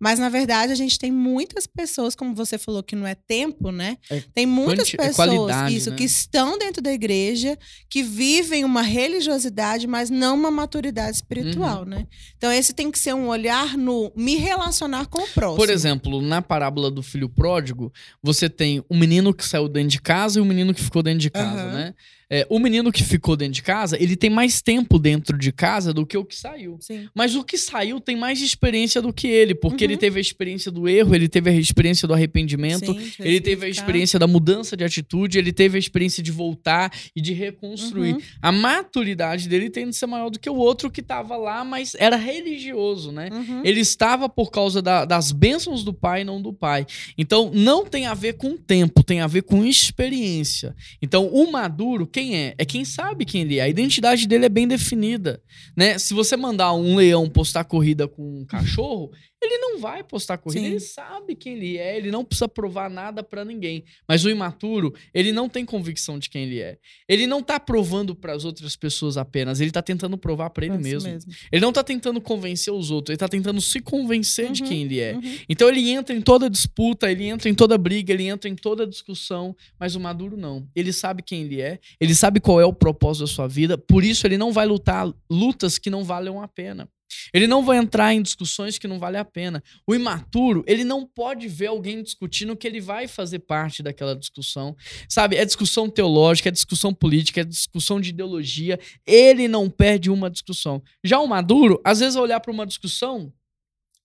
Mas, 0.00 0.18
na 0.18 0.28
verdade, 0.28 0.70
a 0.72 0.76
gente 0.76 0.98
tem 0.98 1.10
muitas 1.10 1.66
pessoas, 1.66 2.14
como 2.14 2.34
você 2.34 2.56
falou, 2.56 2.82
que 2.82 2.94
não 2.94 3.06
é 3.06 3.14
tempo, 3.16 3.72
né? 3.72 3.98
É 4.08 4.22
tem 4.32 4.46
muitas 4.46 4.94
é 4.94 4.96
pessoas, 4.96 5.16
qualidade, 5.16 5.76
isso, 5.76 5.90
né? 5.90 5.96
que 5.96 6.04
estão 6.04 6.56
dentro 6.56 6.80
da 6.80 6.92
igreja, 6.92 7.58
que 7.90 8.02
vivem 8.02 8.64
uma 8.64 8.82
religiosidade, 8.82 9.86
mas 9.86 10.08
não 10.08 10.36
uma 10.36 10.50
maturidade 10.50 11.16
espiritual, 11.16 11.80
Uhum. 11.80 11.84
né? 11.86 12.06
Então, 12.36 12.52
esse 12.52 12.72
tem 12.72 12.90
que 12.90 12.98
ser 12.98 13.14
um 13.14 13.26
olhar 13.28 13.76
no 13.76 14.12
me 14.14 14.36
relacionar 14.36 15.06
com 15.06 15.22
o 15.22 15.28
próximo. 15.28 15.56
Por 15.56 15.68
exemplo, 15.70 16.20
na 16.22 16.40
parábola 16.40 16.90
do 16.90 17.02
filho 17.02 17.28
pródigo, 17.28 17.92
você 18.22 18.48
tem 18.48 18.84
um 18.88 18.96
menino 18.96 19.34
que 19.34 19.44
saiu 19.44 19.68
dentro 19.68 19.88
de 19.90 20.00
casa 20.00 20.38
e 20.38 20.42
um 20.42 20.44
menino 20.44 20.72
que 20.72 20.82
ficou 20.82 21.02
dentro 21.02 21.18
de 21.20 21.30
casa, 21.30 21.62
Aham. 21.62 21.72
né? 21.72 21.94
É, 22.30 22.46
o 22.50 22.58
menino 22.58 22.92
que 22.92 23.02
ficou 23.02 23.36
dentro 23.36 23.54
de 23.54 23.62
casa, 23.62 23.96
ele 24.02 24.14
tem 24.16 24.28
mais 24.30 24.60
tempo 24.60 24.98
dentro 24.98 25.38
de 25.38 25.50
casa 25.50 25.92
do 25.94 26.04
que 26.04 26.16
o 26.16 26.24
que 26.24 26.34
saiu. 26.36 26.76
Sim. 26.80 27.08
Mas 27.14 27.34
o 27.34 27.42
que 27.42 27.56
saiu 27.56 28.00
tem 28.00 28.16
mais 28.16 28.42
experiência 28.42 29.00
do 29.00 29.12
que 29.12 29.26
ele, 29.26 29.54
porque 29.54 29.84
Uhum. 29.84 29.90
ele 29.92 29.96
teve 29.96 30.18
a 30.18 30.20
experiência 30.20 30.70
do 30.70 30.88
erro, 30.88 31.14
ele 31.14 31.28
teve 31.28 31.50
a 31.50 31.52
experiência 31.54 32.06
do 32.06 32.12
arrependimento, 32.14 32.92
Sim, 32.92 33.10
ele 33.20 33.40
teve 33.40 33.64
a 33.66 33.68
experiência 33.68 34.18
da 34.18 34.26
mudança 34.26 34.76
de 34.76 34.84
atitude, 34.84 35.38
ele 35.38 35.52
teve 35.52 35.76
a 35.76 35.78
experiência 35.78 36.22
de 36.22 36.30
voltar 36.30 36.92
e 37.16 37.20
de 37.20 37.32
reconstruir. 37.32 38.14
Uhum. 38.14 38.20
A 38.42 38.52
maturidade 38.52 39.48
dele 39.48 39.70
tem 39.70 39.88
de 39.88 39.96
ser 39.96 40.06
maior 40.06 40.30
do 40.30 40.38
que 40.38 40.50
o 40.50 40.54
outro 40.56 40.90
que 40.90 41.00
estava 41.00 41.36
lá, 41.36 41.64
mas 41.64 41.94
era 41.98 42.16
religioso, 42.16 43.10
né? 43.10 43.30
Uhum. 43.32 43.62
Ele 43.64 43.80
estava 43.80 44.28
por 44.28 44.50
causa 44.50 44.82
da- 44.82 45.04
das 45.04 45.32
bênçãos 45.32 45.82
do 45.82 45.92
pai, 45.94 46.24
não 46.24 46.40
do 46.42 46.52
pai. 46.52 46.86
Então, 47.16 47.50
não 47.54 47.84
tem 47.86 48.06
a 48.06 48.14
ver 48.14 48.34
com 48.34 48.56
tempo, 48.56 49.02
tem 49.02 49.20
a 49.20 49.26
ver 49.26 49.42
com 49.42 49.64
experiência. 49.64 50.74
Então, 51.02 51.26
o 51.28 51.50
maduro, 51.50 52.06
quem 52.18 52.36
é? 52.36 52.54
É 52.58 52.64
quem 52.64 52.84
sabe 52.84 53.24
quem 53.24 53.42
ele 53.42 53.58
é. 53.58 53.62
A 53.62 53.68
identidade 53.68 54.26
dele 54.26 54.46
é 54.46 54.48
bem 54.48 54.66
definida. 54.66 55.40
Né? 55.76 55.98
Se 55.98 56.12
você 56.14 56.36
mandar 56.36 56.72
um 56.72 56.96
leão 56.96 57.30
postar 57.30 57.62
corrida 57.62 58.08
com 58.08 58.40
um 58.40 58.44
cachorro, 58.44 59.12
ele 59.40 59.58
não 59.58 59.78
vai 59.78 60.02
postar 60.02 60.38
corrida. 60.38 60.62
Sim. 60.62 60.70
Ele 60.72 60.80
sabe 60.80 61.34
quem 61.34 61.54
ele 61.54 61.78
é, 61.78 61.96
ele 61.96 62.10
não 62.10 62.24
precisa 62.24 62.48
provar 62.48 62.90
nada 62.90 63.22
pra 63.22 63.44
ninguém. 63.44 63.84
Mas 64.06 64.24
o 64.24 64.30
imaturo, 64.30 64.94
ele 65.14 65.32
não 65.32 65.48
tem 65.48 65.64
convicção 65.64 66.18
de 66.18 66.28
quem 66.28 66.44
ele 66.44 66.60
é. 66.60 66.78
Ele 67.08 67.26
não 67.26 67.42
tá 67.42 67.58
provando 67.60 68.14
pras 68.14 68.44
outras 68.44 68.76
pessoas 68.76 69.16
apenas, 69.16 69.60
ele 69.60 69.70
tá 69.70 69.82
tentando 69.82 70.18
provar 70.18 70.50
pra 70.50 70.66
ele 70.66 70.76
Isso 70.76 71.06
mesmo. 71.06 71.32
Ele 71.52 71.62
não 71.62 71.72
tá 71.72 71.84
tentando 71.84 72.20
convencer 72.20 72.72
os 72.72 72.90
outros, 72.90 73.12
ele 73.12 73.18
tá 73.18 73.28
tentando 73.28 73.60
se 73.60 73.80
convencer 73.80 74.50
de 74.50 74.62
Uhum, 74.62 74.68
quem 74.68 74.82
ele 74.82 75.00
é. 75.00 75.14
Uhum. 75.14 75.38
Então 75.48 75.68
ele 75.68 75.88
entra 75.88 76.14
em 76.14 76.20
toda 76.20 76.50
disputa, 76.50 77.10
ele 77.10 77.24
entra 77.24 77.48
em 77.48 77.54
toda 77.54 77.78
briga, 77.78 78.12
ele 78.12 78.24
entra 78.24 78.48
em 78.48 78.56
toda 78.56 78.86
discussão, 78.86 79.54
mas 79.78 79.94
o 79.94 80.00
Maduro 80.00 80.36
não. 80.36 80.66
Ele 80.74 80.92
sabe 80.92 81.22
quem 81.22 81.42
ele 81.42 81.60
é, 81.60 81.78
ele 82.00 82.14
sabe 82.14 82.40
qual 82.40 82.60
é 82.60 82.64
o 82.64 82.72
propósito 82.72 83.22
da 83.22 83.26
sua 83.26 83.46
vida, 83.46 83.78
por 83.78 84.02
isso 84.04 84.26
ele 84.26 84.38
não 84.38 84.52
vai 84.52 84.66
lutar 84.66 85.12
lutas 85.30 85.78
que 85.78 85.90
não 85.90 86.04
valham 86.04 86.42
a 86.42 86.48
pena. 86.48 86.88
Ele 87.32 87.46
não 87.46 87.64
vai 87.64 87.78
entrar 87.78 88.14
em 88.14 88.22
discussões 88.22 88.78
que 88.78 88.88
não 88.88 88.98
valem 88.98 89.20
a 89.20 89.24
pena. 89.24 89.62
O 89.86 89.94
imaturo, 89.94 90.64
ele 90.66 90.84
não 90.84 91.06
pode 91.06 91.48
ver 91.48 91.66
alguém 91.66 92.02
discutindo 92.02 92.56
que 92.56 92.66
ele 92.66 92.80
vai 92.80 93.06
fazer 93.06 93.40
parte 93.40 93.82
daquela 93.82 94.14
discussão. 94.14 94.76
Sabe? 95.08 95.36
É 95.36 95.44
discussão 95.44 95.88
teológica, 95.88 96.48
é 96.48 96.52
discussão 96.52 96.92
política, 96.92 97.40
é 97.40 97.44
discussão 97.44 98.00
de 98.00 98.10
ideologia. 98.10 98.78
Ele 99.06 99.48
não 99.48 99.68
perde 99.68 100.10
uma 100.10 100.30
discussão. 100.30 100.82
Já 101.04 101.18
o 101.18 101.26
maduro, 101.26 101.80
às 101.84 102.00
vezes 102.00 102.16
olhar 102.16 102.40
para 102.40 102.52
uma 102.52 102.66
discussão 102.66 103.32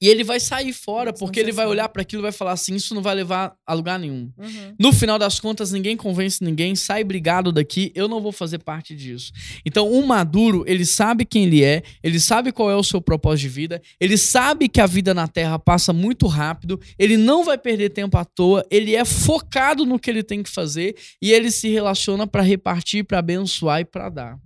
e 0.02 0.10
ele 0.10 0.24
vai 0.24 0.40
sair 0.40 0.74
fora, 0.74 1.14
porque 1.14 1.40
ele 1.40 1.52
vai 1.52 1.66
olhar 1.66 1.88
para 1.88 2.02
aquilo 2.02 2.22
e 2.22 2.24
vai 2.24 2.32
falar 2.32 2.52
assim: 2.52 2.76
isso 2.76 2.94
não 2.94 3.02
vai 3.02 3.16
levar 3.16 3.56
a 3.66 3.74
lugar 3.74 3.98
nenhum. 3.98 4.32
Uhum. 4.38 4.76
No 4.78 4.92
final 4.92 5.18
das 5.18 5.40
contas, 5.40 5.72
ninguém 5.72 5.96
convence 5.96 6.44
ninguém, 6.44 6.76
sai 6.76 7.04
brigado 7.04 7.52
daqui, 7.52 7.92
eu 7.96 8.08
não 8.08 8.22
vou 8.22 8.32
fazer 8.32 8.60
parte 8.60 8.96
disso. 8.96 9.32
Então, 9.66 9.90
o 9.90 10.06
maduro, 10.06 10.64
ele 10.68 10.86
sabe 10.86 11.26
quem 11.26 11.46
ele 11.46 11.64
é, 11.64 11.84
ele 12.04 12.20
sabe 12.20 12.52
qual 12.52 12.70
é 12.70 12.76
o 12.76 12.84
seu 12.84 13.02
propósito 13.02 13.44
de 13.44 13.50
vida, 13.50 13.82
ele 14.00 14.18
sabe 14.18 14.68
que 14.68 14.82
a 14.82 14.86
vida 14.86 15.14
na 15.14 15.28
Terra 15.28 15.58
passa 15.58 15.94
muito 15.94 16.28
rápido, 16.28 16.80
ele 17.00 17.16
não 17.16 17.44
vai 17.44 17.58
perder 17.58 17.90
tempo 17.90 18.18
à 18.18 18.26
toa, 18.26 18.66
ele 18.70 18.96
é 18.96 19.06
focado 19.06 19.86
no 19.86 19.98
que 19.98 20.10
ele 20.10 20.24
tem 20.24 20.44
que 20.44 20.50
fazer 20.50 20.96
e 21.22 21.32
ele 21.32 21.50
se 21.50 21.70
relaciona 21.70 22.28
para 22.28 22.42
repartir, 22.42 23.06
para 23.06 23.20
abençoar 23.20 23.82
e 23.82 23.86
para 23.86 24.10
dar. 24.10 24.40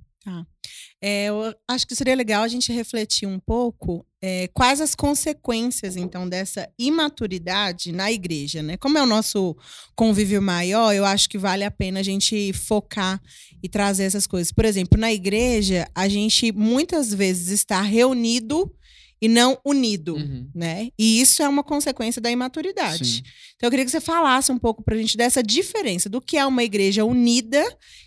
É, 1.01 1.25
eu 1.25 1.53
acho 1.67 1.85
que 1.85 1.95
seria 1.95 2.15
legal 2.15 2.43
a 2.43 2.47
gente 2.47 2.71
refletir 2.71 3.27
um 3.27 3.39
pouco 3.39 4.03
é, 4.21 4.47
quais 4.47 4.81
as 4.81 4.95
consequências, 4.95 5.95
então, 5.95 6.27
dessa 6.27 6.67
imaturidade 6.77 7.91
na 7.91 8.11
igreja, 8.11 8.63
né? 8.63 8.77
Como 8.77 8.97
é 8.97 9.03
o 9.03 9.05
nosso 9.05 9.55
convívio 9.95 10.41
maior, 10.41 10.93
eu 10.93 11.05
acho 11.05 11.29
que 11.29 11.37
vale 11.37 11.63
a 11.63 11.69
pena 11.69 11.99
a 11.99 12.03
gente 12.03 12.51
focar 12.53 13.21
e 13.61 13.69
trazer 13.69 14.05
essas 14.05 14.25
coisas. 14.25 14.51
Por 14.51 14.65
exemplo, 14.65 14.99
na 14.99 15.13
igreja, 15.13 15.87
a 15.93 16.07
gente 16.07 16.51
muitas 16.51 17.13
vezes 17.13 17.49
está 17.49 17.79
reunido 17.81 18.73
e 19.21 19.27
não 19.27 19.57
unido, 19.65 20.15
Uhum. 20.15 20.47
né? 20.53 20.89
E 20.97 21.19
isso 21.19 21.41
é 21.41 21.47
uma 21.47 21.63
consequência 21.63 22.21
da 22.21 22.29
imaturidade. 22.29 23.05
Sim. 23.05 23.23
Então 23.55 23.67
eu 23.67 23.71
queria 23.71 23.85
que 23.85 23.91
você 23.91 23.99
falasse 24.01 24.51
um 24.51 24.57
pouco 24.59 24.83
pra 24.83 24.95
gente 24.95 25.17
dessa 25.17 25.41
diferença 25.41 26.07
do 26.07 26.21
que 26.21 26.37
é 26.37 26.45
uma 26.45 26.63
igreja 26.63 27.03
unida 27.03 27.63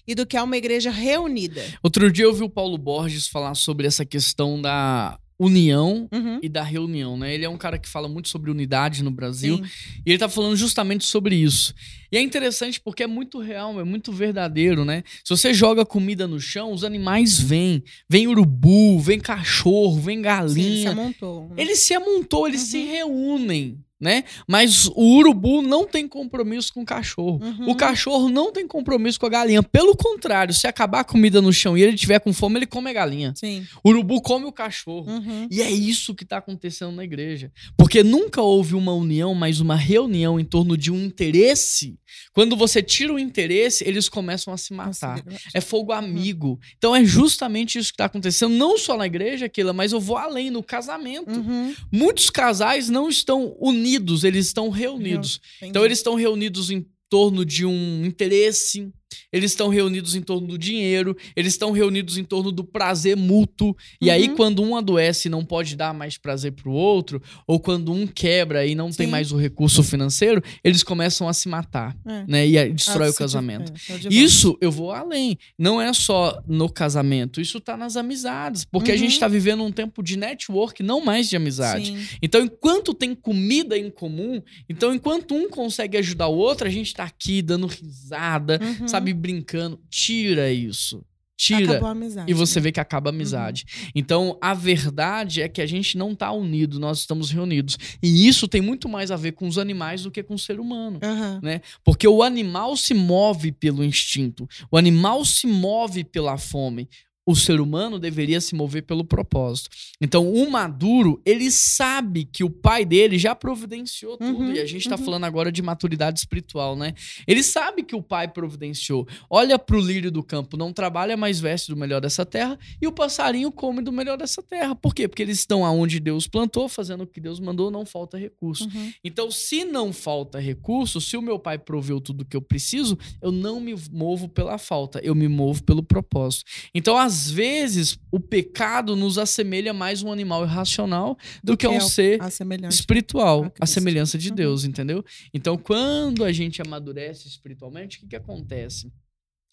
e 0.07 0.15
do 0.15 0.25
que 0.25 0.37
é 0.37 0.43
uma 0.43 0.57
igreja 0.57 0.91
reunida. 0.91 1.63
Outro 1.83 2.11
dia 2.13 2.25
eu 2.25 2.33
vi 2.33 2.45
o 2.45 2.51
Paulo 2.51 2.79
Borges 2.79 3.27
falar 3.27 3.55
sobre 3.55 3.87
essa 3.87 4.05
questão 4.05 4.61
da 4.63 5.19
união 5.41 6.07
Uhum. 6.13 6.39
e 6.43 6.49
da 6.51 6.63
reunião, 6.63 7.17
né? 7.17 7.35
Ele 7.35 7.47
é 7.47 7.49
um 7.49 7.57
cara 7.57 7.79
que 7.79 7.89
fala 7.89 8.07
muito 8.09 8.29
sobre 8.29 8.51
unidade 8.51 9.03
no 9.03 9.11
Brasil. 9.11 9.57
Sim. 9.57 9.63
E 10.05 10.11
ele 10.11 10.19
tá 10.19 10.29
falando 10.29 10.55
justamente 10.55 11.07
sobre 11.07 11.35
isso. 11.35 11.75
E 12.13 12.17
é 12.19 12.21
interessante 12.21 12.79
porque 12.81 13.03
é 13.03 13.07
muito 13.07 13.39
real, 13.39 13.81
é 13.81 13.85
muito 13.85 14.13
verdadeiro, 14.13 14.85
né? 14.85 15.03
Se 15.25 15.31
você 15.31 15.55
joga 15.55 15.85
comida 15.87 16.27
no 16.27 16.39
chão, 16.39 16.73
os 16.73 16.85
animais 16.85 17.41
vêm. 17.41 17.83
Vem 18.09 18.27
urubu, 18.29 18.99
vem 19.01 19.19
cachorro, 19.19 19.99
vem 19.99 20.19
Sim, 20.19 20.23
galinha. 20.23 20.91
você 20.91 20.95
montou. 20.95 21.49
né? 21.49 21.55
Eles 21.57 21.79
se 21.79 21.95
amontou, 21.95 22.47
eles 22.47 22.61
Uhum. 22.63 22.67
se 22.67 22.79
reúnem, 22.85 23.79
né? 24.01 24.25
Mas 24.47 24.87
o 24.95 25.17
urubu 25.17 25.61
não 25.61 25.87
tem 25.87 26.09
compromisso 26.09 26.73
com 26.73 26.83
o 26.83 26.87
cachorro. 26.87 27.41
Uhum. 27.43 27.71
O 27.71 27.75
cachorro 27.75 28.29
não 28.29 28.51
tem 28.51 28.67
compromisso 28.67 29.21
com 29.21 29.27
a 29.27 29.31
galinha. 29.31 29.63
Pelo 29.63 29.97
contrário, 29.97 30.55
se 30.55 30.67
acabar 30.67 31.01
a 31.01 31.05
comida 31.05 31.43
no 31.43 31.53
chão 31.53 31.77
e 31.77 31.83
ele 31.83 31.97
tiver 31.97 32.19
com 32.21 32.33
fome, 32.33 32.59
ele 32.59 32.67
come 32.67 32.89
a 32.91 32.93
galinha. 32.93 33.35
Sim. 33.37 33.67
O 33.85 33.91
urubu 33.91 34.23
come 34.23 34.47
o 34.47 34.53
cachorro. 34.53 35.11
Uhum. 35.11 35.47
E 35.51 35.61
é 35.61 35.71
isso 35.71 36.15
que 36.15 36.25
está 36.25 36.39
acontecendo 36.39 36.93
na 36.93 37.05
igreja. 37.05 37.53
Porque 37.77 38.03
nunca 38.03 38.41
houve 38.41 38.75
uma 38.75 38.95
união, 38.95 39.35
mas 39.35 39.61
uma 39.61 39.77
reunião 39.77 40.41
em 40.41 40.45
torno 40.45 40.77
de 40.77 40.91
um 40.91 41.05
interesse. 41.05 41.99
Quando 42.33 42.57
você 42.57 42.83
tira 42.83 43.13
o 43.13 43.19
interesse, 43.19 43.87
eles 43.87 44.09
começam 44.09 44.53
a 44.53 44.57
se 44.57 44.73
matar. 44.73 45.23
É 45.55 45.61
fogo 45.61 45.93
amigo. 45.93 46.59
Então 46.77 46.95
é 46.95 47.05
justamente 47.05 47.79
isso 47.79 47.91
que 47.91 47.95
está 47.95 48.07
acontecendo, 48.07 48.55
não 48.55 48.79
só 48.79 48.97
na 48.97 49.07
igreja, 49.07 49.49
Keila, 49.49 49.73
mas 49.73 49.93
eu 49.93 50.01
vou 50.01 50.17
além, 50.17 50.51
no 50.51 50.63
casamento. 50.63 51.39
Uhum. 51.39 51.75
Muitos 51.93 52.31
casais 52.31 52.89
não 52.89 53.09
estão 53.09 53.57
unidos, 53.61 53.90
eles 54.25 54.47
estão 54.47 54.69
reunidos. 54.71 55.41
Então 55.63 55.85
eles 55.85 55.99
estão 55.99 56.15
reunidos 56.15 56.71
em 56.71 56.87
torno 57.09 57.45
de 57.45 57.67
um 57.67 58.05
interesse, 58.05 58.93
eles 59.33 59.53
estão 59.53 59.69
reunidos 59.69 60.15
em 60.15 60.23
torno 60.23 60.47
do 60.47 60.59
dinheiro, 60.59 61.17
eles 61.37 61.53
estão 61.55 61.71
reunidos 61.73 62.19
em 62.19 62.25
torno 62.25 62.51
do 62.53 62.65
prazer 62.65 63.17
mútuo. 63.17 63.77
E 64.01 64.11
aí, 64.11 64.29
Uhum. 64.29 64.37
quando 64.37 64.63
um 64.63 64.77
adoece 64.77 65.29
e 65.29 65.31
não 65.31 65.45
pode 65.45 65.77
dar 65.77 65.93
mais 65.95 66.17
prazer 66.19 66.53
pro 66.53 66.71
outro, 66.73 67.23
ou 67.47 67.59
quando 67.61 67.93
um 67.93 68.07
quebra 68.07 68.67
e 68.67 68.75
não 68.75 68.91
tem 68.91 69.07
Sim. 69.07 69.11
mais 69.11 69.33
o 69.33 69.37
recurso 69.37 69.83
financeiro, 69.83 70.43
eles 70.65 70.83
começam 70.83 71.29
a 71.29 71.33
se 71.33 71.49
matar, 71.49 71.97
É. 72.07 72.25
né? 72.27 72.47
E 72.49 72.73
destrói 72.73 73.09
Ah, 73.09 73.11
o 73.11 73.15
casamento. 73.15 73.73
é, 73.89 73.95
é. 73.95 74.09
Isso 74.13 74.57
eu 74.61 74.71
vou 74.71 74.91
além. 74.93 75.39
Não 75.59 75.81
é 75.81 75.93
só 75.93 76.43
no 76.47 76.69
casamento, 76.69 77.41
isso 77.41 77.61
tá 77.61 77.77
nas 77.77 77.97
amizades. 77.97 78.65
Porque 78.65 78.91
a 78.91 78.95
Uhum. 78.95 79.01
gente 79.01 79.19
tá 79.19 79.29
vivendo 79.29 79.63
um 79.63 79.71
tempo 79.73 80.03
de 80.03 80.17
network, 80.17 80.83
não 80.83 81.01
mais 81.05 81.29
de 81.29 81.37
amizade. 81.37 81.87
Sim. 81.87 82.17
Então, 82.23 82.43
enquanto 82.43 82.93
tem 82.95 83.15
comida 83.15 83.77
em 83.77 83.91
comum, 83.91 84.43
então 84.69 84.95
enquanto 84.95 85.35
um 85.35 85.49
consegue 85.49 85.97
ajudar 85.99 86.29
o 86.29 86.37
outro, 86.37 86.67
a 86.67 86.71
gente 86.71 86.93
tá 86.95 87.05
aqui 87.05 87.43
dando 87.43 87.67
risada, 87.67 88.59
Uhum. 88.63 88.89
sabe, 88.89 89.13
brincando. 89.21 89.81
Tira 89.89 90.51
isso. 90.51 91.05
Tira. 91.41 91.73
Acabou 91.73 91.89
a 91.89 91.93
amizade. 91.93 92.31
E 92.31 92.35
você 92.35 92.61
né? 92.61 92.65
vê 92.65 92.73
que 92.73 92.81
acaba 92.81 93.09
a 93.09 93.13
amizade. 93.13 93.65
Então, 93.95 94.37
a 94.43 94.53
verdade 94.53 95.41
é 95.41 95.49
que 95.49 95.63
a 95.63 95.67
gente 95.67 95.97
não 95.97 96.15
tá 96.15 96.31
unido, 96.31 96.79
nós 96.79 96.99
estamos 96.99 97.31
reunidos. 97.31 97.79
E 98.03 98.29
isso 98.29 98.47
tem 98.47 98.61
muito 98.61 98.91
mais 98.91 99.11
a 99.11 99.17
ver 99.17 99.33
com 99.33 99.49
os 99.49 99.57
animais 99.57 100.03
do 100.03 100.11
que 100.11 100.23
com 100.23 100.35
o 100.35 100.39
ser 100.39 100.61
humano. 100.61 101.01
Aham. 101.03 101.41
Porque 101.83 102.07
o 102.07 102.23
animal 102.23 102.77
se 102.77 102.93
move 102.93 103.53
pelo 103.53 103.83
instinto, 103.83 104.47
o 104.71 104.77
animal 104.77 105.25
se 105.25 105.47
move 105.47 106.05
pela 106.05 106.37
fome. 106.37 106.87
O 107.31 107.37
ser 107.37 107.61
humano 107.61 108.01
deveria 108.01 108.41
se 108.41 108.57
mover 108.57 108.83
pelo 108.83 109.05
propósito. 109.05 109.71
Então, 110.01 110.29
o 110.29 110.51
maduro, 110.51 111.23
ele 111.25 111.49
sabe 111.49 112.25
que 112.25 112.43
o 112.43 112.51
pai 112.51 112.85
dele 112.85 113.17
já 113.19 113.37
providenciou 113.37 114.17
tudo. 114.17 114.41
Uhum, 114.41 114.53
e 114.53 114.59
a 114.59 114.67
gente 114.67 114.89
tá 114.89 114.97
uhum. 114.97 115.05
falando 115.05 115.23
agora 115.23 115.53
de 115.53 115.63
maturidade 115.63 116.19
espiritual, 116.19 116.75
né? 116.75 116.93
Ele 117.29 117.41
sabe 117.45 117.85
que 117.85 117.95
o 117.95 118.03
pai 118.03 118.27
providenciou. 118.27 119.07
Olha 119.31 119.61
pro 119.61 119.81
lírio 119.81 120.11
do 120.11 120.25
campo, 120.25 120.57
não 120.57 120.73
trabalha, 120.73 121.17
mas 121.17 121.39
veste 121.39 121.71
do 121.71 121.77
melhor 121.77 122.01
dessa 122.01 122.27
terra. 122.27 122.59
E 122.83 122.87
o 122.89 122.91
passarinho 122.91 123.53
come 123.53 123.81
do 123.81 123.93
melhor 123.93 124.19
dessa 124.19 124.43
terra. 124.43 124.75
Por 124.75 124.93
quê? 124.93 125.07
Porque 125.07 125.23
eles 125.23 125.39
estão 125.39 125.65
aonde 125.65 126.01
Deus 126.01 126.27
plantou, 126.27 126.69
fazendo 126.69 127.05
o 127.05 127.07
que 127.07 127.21
Deus 127.21 127.39
mandou, 127.39 127.71
não 127.71 127.87
falta 127.87 128.19
recurso. 128.19 128.65
Uhum. 128.65 128.93
Então, 129.05 129.31
se 129.31 129.65
não 129.65 129.93
falta 129.93 130.41
recurso, 130.41 131.01
se 131.01 131.17
o 131.17 131.23
meu 131.23 131.39
pai 131.39 131.59
proveu 131.59 132.01
tudo 132.01 132.25
que 132.25 132.37
eu 132.37 132.43
preciso, 132.43 132.99
eu 133.23 133.31
não 133.31 133.61
me 133.61 133.77
movo 133.93 134.29
pela 134.29 134.59
falta, 134.59 134.99
eu 135.05 135.15
me 135.15 135.29
movo 135.29 135.63
pelo 135.63 135.85
propósito. 135.85 136.51
Então, 136.75 136.97
às 136.97 137.20
vezes, 137.29 137.99
o 138.11 138.21
pecado 138.21 138.95
nos 138.95 139.19
assemelha 139.19 139.75
mais 139.75 140.03
um 140.03 140.13
animal 140.13 140.45
irracional 140.45 141.19
do, 141.43 141.57
que, 141.57 141.67
que 141.67 141.73
um 141.73 141.77
é 141.77 141.81
ser 141.81 142.23
A 142.23 142.29
espiritual, 142.69 143.53
a 143.61 143.65
a 143.65 143.67
semelhança 143.67 144.17
de 144.17 144.31
Uhum. 144.31 144.35
Deus, 144.37 144.65
entendeu? 144.65 145.05
Então, 145.35 145.59
quando 145.59 146.25
a 146.25 146.33
gente 146.33 146.63
amadurece 146.63 147.27
espiritualmente, 147.27 147.99
o 147.99 148.01
que, 148.01 148.07
que 148.07 148.17
acontece? 148.17 148.93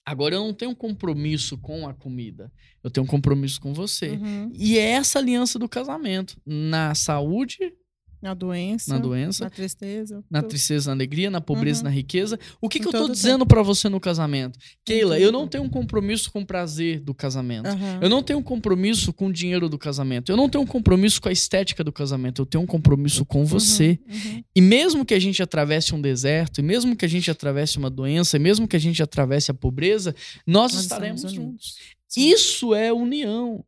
Agora 0.05 0.35
eu 0.35 0.39
não 0.39 0.53
tenho 0.53 0.71
um 0.71 0.75
compromisso 0.75 1.57
com 1.57 1.87
a 1.87 1.93
comida, 1.93 2.49
eu 2.81 2.89
tenho 2.89 3.03
um 3.03 3.07
compromisso 3.07 3.59
com 3.59 3.73
você. 3.73 4.11
Uhum. 4.11 4.49
E 4.53 4.77
é 4.77 4.91
essa 4.91 5.19
aliança 5.19 5.59
do 5.59 5.67
casamento, 5.67 6.39
na 6.45 6.95
saúde 6.95 7.73
Na 8.21 8.33
doença. 8.33 8.93
na 8.93 8.99
doença, 8.99 9.43
Na 9.43 9.49
tristeza. 9.49 10.23
na 10.29 10.41
tristeza, 10.41 10.89
na 10.89 10.95
alegria, 10.95 11.29
na 11.29 11.39
pobreza, 11.39 11.79
Uhum. 11.81 11.83
na 11.85 11.89
riqueza. 11.91 12.39
O 12.59 12.67
que, 12.67 12.79
que 12.79 12.87
eu 12.87 12.91
tô 12.91 12.97
todo 12.99 13.11
dizendo 13.13 13.45
pra 13.45 13.61
você 13.61 13.87
no 13.89 13.99
casamento? 13.99 14.57
Keila, 14.83 15.19
eu 15.19 15.31
não 15.31 15.47
tenho 15.47 15.63
um 15.63 15.69
compromisso 15.69 16.31
com 16.31 16.41
o 16.41 16.45
prazer 16.45 16.99
do 16.99 17.13
casamento. 17.13 17.67
Aham. 17.67 17.99
Eu 18.01 18.09
não 18.09 18.23
tenho 18.23 18.39
um 18.39 18.43
compromisso 18.43 19.13
com 19.13 19.27
o 19.27 19.31
dinheiro 19.33 19.69
do 19.69 19.77
casamento. 19.77 20.31
Eu 20.31 20.37
não 20.37 20.49
tenho 20.49 20.63
um 20.63 20.67
compromisso 20.67 21.21
com 21.21 21.29
a 21.29 21.31
estética 21.31 21.83
do 21.83 21.91
casamento. 21.91 22.41
Eu 22.41 22.45
tenho 22.45 22.63
um 22.63 22.67
compromisso 22.67 23.23
com 23.25 23.45
você. 23.45 23.99
Uhum. 24.09 24.43
E 24.55 24.61
mesmo 24.61 25.05
que 25.05 25.13
a 25.13 25.19
gente 25.19 25.41
atravesse 25.43 25.93
um 25.93 26.01
deserto, 26.01 26.59
e 26.59 26.63
mesmo 26.63 26.95
que 26.95 27.05
a 27.05 27.09
gente 27.09 27.29
atravesse 27.29 27.77
uma 27.77 27.89
doença, 27.89 28.35
e 28.37 28.39
mesmo 28.39 28.67
que 28.67 28.75
a 28.75 28.79
gente 28.79 29.01
atravesse 29.03 29.51
a 29.51 29.53
pobreza, 29.53 30.15
nós, 30.45 30.73
Nós 30.73 30.81
estaremos 30.81 31.31
juntos. 31.31 31.75
Isso 32.15 32.73
é 32.73 32.91
união. 32.91 33.63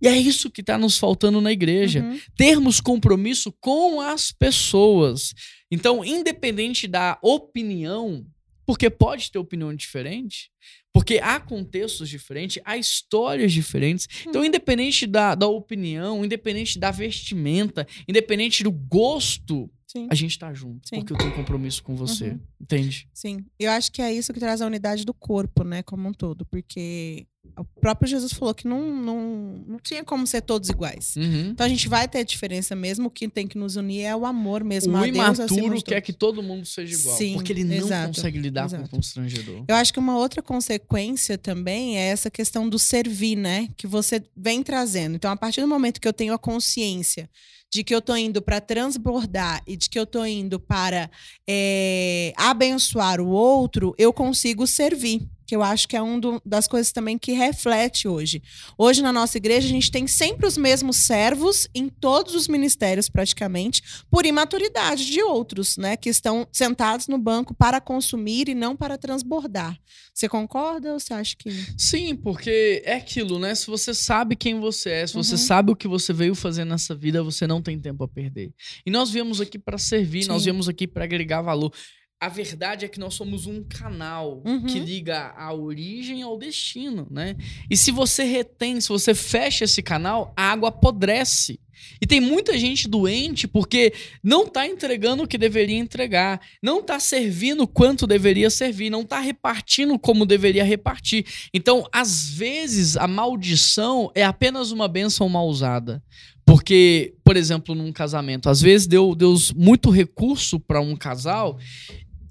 E 0.00 0.08
é 0.08 0.16
isso 0.16 0.50
que 0.50 0.60
está 0.60 0.76
nos 0.76 0.98
faltando 0.98 1.40
na 1.40 1.52
igreja. 1.52 2.02
Uhum. 2.02 2.20
Termos 2.36 2.80
compromisso 2.80 3.52
com 3.60 4.00
as 4.00 4.32
pessoas. 4.32 5.32
Então, 5.70 6.04
independente 6.04 6.86
da 6.86 7.18
opinião, 7.22 8.26
porque 8.66 8.88
pode 8.90 9.30
ter 9.30 9.38
opinião 9.38 9.74
diferente, 9.74 10.50
porque 10.92 11.18
há 11.22 11.40
contextos 11.40 12.08
diferentes, 12.08 12.62
há 12.64 12.76
histórias 12.76 13.52
diferentes. 13.52 14.06
Então, 14.26 14.44
independente 14.44 15.06
da, 15.06 15.34
da 15.34 15.48
opinião, 15.48 16.24
independente 16.24 16.78
da 16.78 16.90
vestimenta, 16.90 17.86
independente 18.06 18.62
do 18.62 18.70
gosto, 18.70 19.68
Sim. 19.86 20.06
a 20.10 20.14
gente 20.14 20.38
tá 20.38 20.54
junto. 20.54 20.88
Sim. 20.88 21.00
Porque 21.00 21.12
eu 21.12 21.18
tenho 21.18 21.34
compromisso 21.34 21.82
com 21.82 21.96
você. 21.96 22.30
Uhum. 22.30 22.40
Entende? 22.60 23.08
Sim, 23.12 23.44
eu 23.58 23.70
acho 23.72 23.90
que 23.90 24.00
é 24.00 24.12
isso 24.12 24.32
que 24.32 24.40
traz 24.40 24.62
a 24.62 24.66
unidade 24.66 25.04
do 25.04 25.12
corpo, 25.12 25.64
né, 25.64 25.82
como 25.82 26.08
um 26.08 26.12
todo, 26.12 26.46
porque 26.46 27.26
o 27.56 27.64
próprio 27.80 28.08
Jesus 28.08 28.32
falou 28.32 28.54
que 28.54 28.66
não, 28.66 28.80
não, 28.94 29.64
não 29.66 29.78
tinha 29.78 30.02
como 30.02 30.26
ser 30.26 30.42
todos 30.42 30.68
iguais. 30.68 31.14
Uhum. 31.16 31.50
Então 31.50 31.64
a 31.64 31.68
gente 31.68 31.88
vai 31.88 32.08
ter 32.08 32.24
diferença 32.24 32.74
mesmo, 32.74 33.06
o 33.06 33.10
que 33.10 33.28
tem 33.28 33.46
que 33.46 33.56
nos 33.56 33.76
unir 33.76 34.02
é 34.02 34.16
o 34.16 34.26
amor 34.26 34.64
mesmo, 34.64 34.92
O 34.92 34.96
acima 34.96 35.16
imaturo 35.16 35.82
quer 35.82 36.00
que 36.00 36.12
todo 36.12 36.42
mundo 36.42 36.66
seja 36.66 36.94
igual. 36.94 37.16
Sim, 37.16 37.34
porque 37.34 37.52
ele 37.52 37.64
não 37.64 37.76
exato, 37.76 38.14
consegue 38.14 38.38
lidar 38.38 38.68
com 38.68 38.74
o 38.74 38.78
exato. 38.78 38.90
constrangedor. 38.90 39.64
Eu 39.68 39.76
acho 39.76 39.92
que 39.92 39.98
uma 39.98 40.16
outra 40.16 40.42
consequência 40.42 41.38
também 41.38 41.98
é 41.98 42.06
essa 42.06 42.30
questão 42.30 42.68
do 42.68 42.78
servir, 42.78 43.36
né? 43.36 43.68
Que 43.76 43.86
você 43.86 44.22
vem 44.36 44.62
trazendo. 44.62 45.16
Então, 45.16 45.30
a 45.30 45.36
partir 45.36 45.60
do 45.60 45.68
momento 45.68 46.00
que 46.00 46.08
eu 46.08 46.12
tenho 46.12 46.32
a 46.32 46.38
consciência 46.38 47.28
de 47.74 47.82
que 47.82 47.92
eu 47.92 48.00
tô 48.00 48.14
indo 48.14 48.40
para 48.40 48.60
transbordar 48.60 49.60
e 49.66 49.76
de 49.76 49.90
que 49.90 49.98
eu 49.98 50.06
tô 50.06 50.24
indo 50.24 50.60
para 50.60 51.10
é, 51.44 52.32
abençoar 52.36 53.20
o 53.20 53.26
outro, 53.26 53.92
eu 53.98 54.12
consigo 54.12 54.64
servir. 54.64 55.26
Que 55.46 55.54
eu 55.54 55.62
acho 55.62 55.86
que 55.86 55.94
é 55.94 56.00
uma 56.00 56.40
das 56.42 56.66
coisas 56.66 56.90
também 56.90 57.18
que 57.18 57.32
reflete 57.32 58.08
hoje. 58.08 58.42
Hoje, 58.78 59.02
na 59.02 59.12
nossa 59.12 59.36
igreja, 59.36 59.66
a 59.66 59.70
gente 59.70 59.90
tem 59.90 60.06
sempre 60.06 60.46
os 60.46 60.56
mesmos 60.56 60.96
servos 60.96 61.68
em 61.74 61.86
todos 61.86 62.34
os 62.34 62.48
ministérios, 62.48 63.10
praticamente, 63.10 63.82
por 64.10 64.24
imaturidade 64.24 65.04
de 65.04 65.22
outros, 65.22 65.76
né? 65.76 65.98
Que 65.98 66.08
estão 66.08 66.48
sentados 66.50 67.08
no 67.08 67.18
banco 67.18 67.52
para 67.52 67.78
consumir 67.78 68.48
e 68.48 68.54
não 68.54 68.74
para 68.74 68.96
transbordar. 68.96 69.78
Você 70.14 70.30
concorda 70.30 70.94
ou 70.94 70.98
você 70.98 71.12
acha 71.12 71.36
que. 71.38 71.50
Sim, 71.76 72.16
porque 72.16 72.82
é 72.82 72.94
aquilo, 72.94 73.38
né? 73.38 73.54
Se 73.54 73.66
você 73.66 73.92
sabe 73.92 74.36
quem 74.36 74.58
você 74.58 74.88
é, 74.90 75.06
se 75.06 75.12
você 75.12 75.32
Uhum. 75.32 75.38
sabe 75.38 75.72
o 75.72 75.76
que 75.76 75.86
você 75.86 76.10
veio 76.14 76.34
fazer 76.34 76.64
nessa 76.64 76.94
vida, 76.94 77.22
você 77.22 77.46
não 77.46 77.60
tem 77.64 77.78
tempo 77.80 78.04
a 78.04 78.08
perder. 78.08 78.52
E 78.86 78.90
nós 78.90 79.10
viemos 79.10 79.40
aqui 79.40 79.58
para 79.58 79.78
servir, 79.78 80.26
nós 80.28 80.42
Sim. 80.42 80.50
viemos 80.50 80.68
aqui 80.68 80.86
para 80.86 81.04
agregar 81.04 81.42
valor. 81.42 81.72
A 82.20 82.28
verdade 82.28 82.84
é 82.84 82.88
que 82.88 82.98
nós 83.00 83.14
somos 83.14 83.46
um 83.46 83.62
canal 83.64 84.40
Uhum. 84.46 84.64
que 84.66 84.78
liga 84.78 85.34
a 85.36 85.52
origem 85.52 86.22
ao 86.22 86.38
destino, 86.38 87.06
né? 87.10 87.36
E 87.68 87.76
se 87.76 87.90
você 87.90 88.22
retém, 88.24 88.80
se 88.80 88.88
você 88.88 89.14
fecha 89.14 89.64
esse 89.64 89.82
canal, 89.82 90.32
a 90.36 90.50
água 90.52 90.68
apodrece. 90.70 91.58
E 92.00 92.06
tem 92.06 92.20
muita 92.20 92.56
gente 92.56 92.88
doente 92.88 93.46
porque 93.46 93.92
não 94.22 94.46
tá 94.46 94.66
entregando 94.66 95.24
o 95.24 95.28
que 95.28 95.36
deveria 95.36 95.76
entregar, 95.76 96.40
não 96.62 96.82
tá 96.82 96.98
servindo 96.98 97.66
quanto 97.66 98.06
deveria 98.06 98.48
servir, 98.48 98.88
não 98.88 99.04
tá 99.04 99.18
repartindo 99.18 99.98
como 99.98 100.24
deveria 100.24 100.64
repartir. 100.64 101.26
Então, 101.52 101.86
às 101.92 102.30
vezes, 102.30 102.96
a 102.96 103.06
maldição 103.06 104.10
é 104.14 104.24
apenas 104.24 104.70
uma 104.70 104.88
bênção 104.88 105.28
mal 105.28 105.46
usada. 105.46 106.02
Porque, 106.44 107.14
por 107.24 107.36
exemplo, 107.36 107.74
num 107.74 107.92
casamento, 107.92 108.48
às 108.48 108.60
vezes 108.60 108.86
deu 108.86 109.14
Deus 109.14 109.52
muito 109.52 109.90
recurso 109.90 110.60
para 110.60 110.80
um 110.80 110.94
casal 110.94 111.58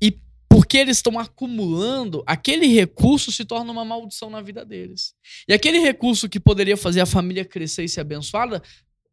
e 0.02 0.16
porque 0.48 0.78
eles 0.78 0.98
estão 0.98 1.18
acumulando, 1.18 2.24
aquele 2.28 2.68
recurso 2.68 3.32
se 3.32 3.44
torna 3.44 3.72
uma 3.72 3.84
maldição 3.84 4.30
na 4.30 4.42
vida 4.42 4.64
deles. 4.64 5.14
E 5.48 5.54
aquele 5.54 5.80
recurso 5.80 6.30
que 6.30 6.40
poderia 6.40 6.78
fazer 6.78 7.02
a 7.02 7.06
família 7.06 7.44
crescer 7.44 7.84
e 7.84 7.90
ser 7.90 8.02
abençoada, 8.02 8.62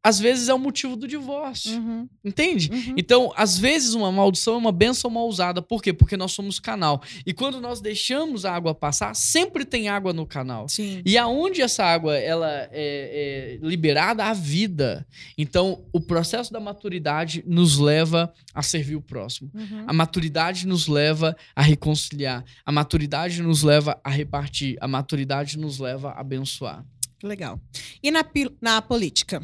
às 0.03 0.19
vezes 0.19 0.49
é 0.49 0.55
o 0.55 0.59
motivo 0.59 0.97
do 0.97 1.07
divórcio. 1.07 1.77
Uhum, 1.77 2.09
Entende? 2.25 2.71
uhum. 2.73 2.95
Então, 2.97 3.33
às 3.37 3.59
vezes, 3.59 3.93
uma 3.93 4.11
maldição 4.11 4.55
é 4.55 4.57
uma 4.57 4.73
benção 4.73 5.11
mal 5.11 5.29
usada. 5.29 5.61
Por 5.61 5.83
quê? 5.83 5.93
Porque 5.93 6.17
nós 6.17 6.33
somos 6.33 6.59
canal. 6.59 7.03
E 7.27 7.35
quando 7.35 7.61
nós 7.61 7.81
deixamos 7.81 8.45
a 8.47 8.55
água 8.55 8.75
passar, 8.75 9.15
sempre 9.15 9.65
tem 9.65 9.89
água 9.89 10.13
no 10.13 10.25
canal. 10.25 10.69
Sim. 10.69 11.03
E 11.05 11.19
aonde 11.19 11.61
essa 11.61 11.85
água 11.85 12.17
ela 12.17 12.51
é, 12.51 12.71
é 12.73 13.59
liberada, 13.61 14.25
a 14.25 14.33
vida. 14.33 15.07
Então, 15.37 15.85
o 15.93 16.01
processo 16.01 16.51
da 16.51 16.61
maturidade 16.61 17.45
nos 17.47 17.79
leva 17.79 18.33
a 18.55 18.63
servir 18.63 18.97
o 18.97 19.03
próximo. 19.03 19.51
Uhum. 19.55 19.85
A 19.87 19.93
maturidade 19.93 20.67
nos 20.67 20.87
leva 20.87 21.37
a 21.55 21.61
reconciliar. 21.61 22.43
A 22.65 22.73
maturidade 22.73 23.43
nos 23.43 23.63
leva 23.63 24.01
a 24.03 24.09
repartir. 24.09 24.79
A 24.81 24.89
maturidade 24.89 25.59
nos 25.59 25.79
leva 25.79 26.11
a 26.11 26.21
abençoar. 26.21 26.85
Legal. 27.23 27.61
E 28.03 28.11
na, 28.11 28.25
na 28.61 28.83
política? 28.83 29.43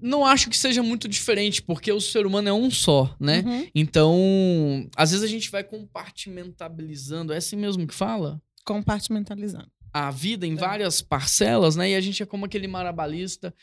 Não 0.00 0.26
acho 0.26 0.50
que 0.50 0.56
seja 0.56 0.82
muito 0.82 1.08
diferente, 1.08 1.62
porque 1.62 1.92
o 1.92 2.00
ser 2.00 2.26
humano 2.26 2.48
é 2.48 2.52
um 2.52 2.70
só, 2.70 3.14
né? 3.20 3.44
Uhum. 3.46 3.68
Então, 3.74 4.90
às 4.96 5.12
vezes 5.12 5.24
a 5.24 5.28
gente 5.28 5.48
vai 5.50 5.62
compartimentalizando, 5.62 7.32
é 7.32 7.36
assim 7.36 7.56
mesmo 7.56 7.86
que 7.86 7.94
fala? 7.94 8.40
Compartimentalizando. 8.64 9.70
A 9.92 10.10
vida 10.10 10.46
em 10.46 10.54
É. 10.54 10.56
várias 10.56 11.00
parcelas, 11.02 11.76
né? 11.76 11.90
E 11.90 11.94
a 11.94 12.00
gente 12.00 12.22
é 12.22 12.26
como 12.26 12.44
aquele 12.46 12.66
marabalista. 12.66 13.54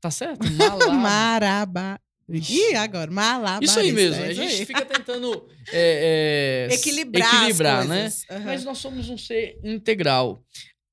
Tá 0.00 0.10
certo? 0.10 0.40
Maraba. 0.92 2.00
Ih, 2.28 2.74
agora, 2.76 3.10
malabarista. 3.10 3.64
Isso 3.64 3.78
aí 3.80 3.92
mesmo. 3.92 4.22
é 4.22 4.28
a 4.28 4.32
isso 4.32 4.40
gente 4.40 4.54
aí. 4.60 4.66
fica 4.66 4.84
tentando 4.86 5.46
é, 5.72 6.68
é, 6.70 6.74
Equilibrar, 6.74 7.34
equilibrar 7.34 7.84
né? 7.86 8.08
Aham. 8.30 8.44
Mas 8.44 8.64
nós 8.64 8.78
somos 8.78 9.08
um 9.10 9.18
ser 9.18 9.58
integral. 9.64 10.42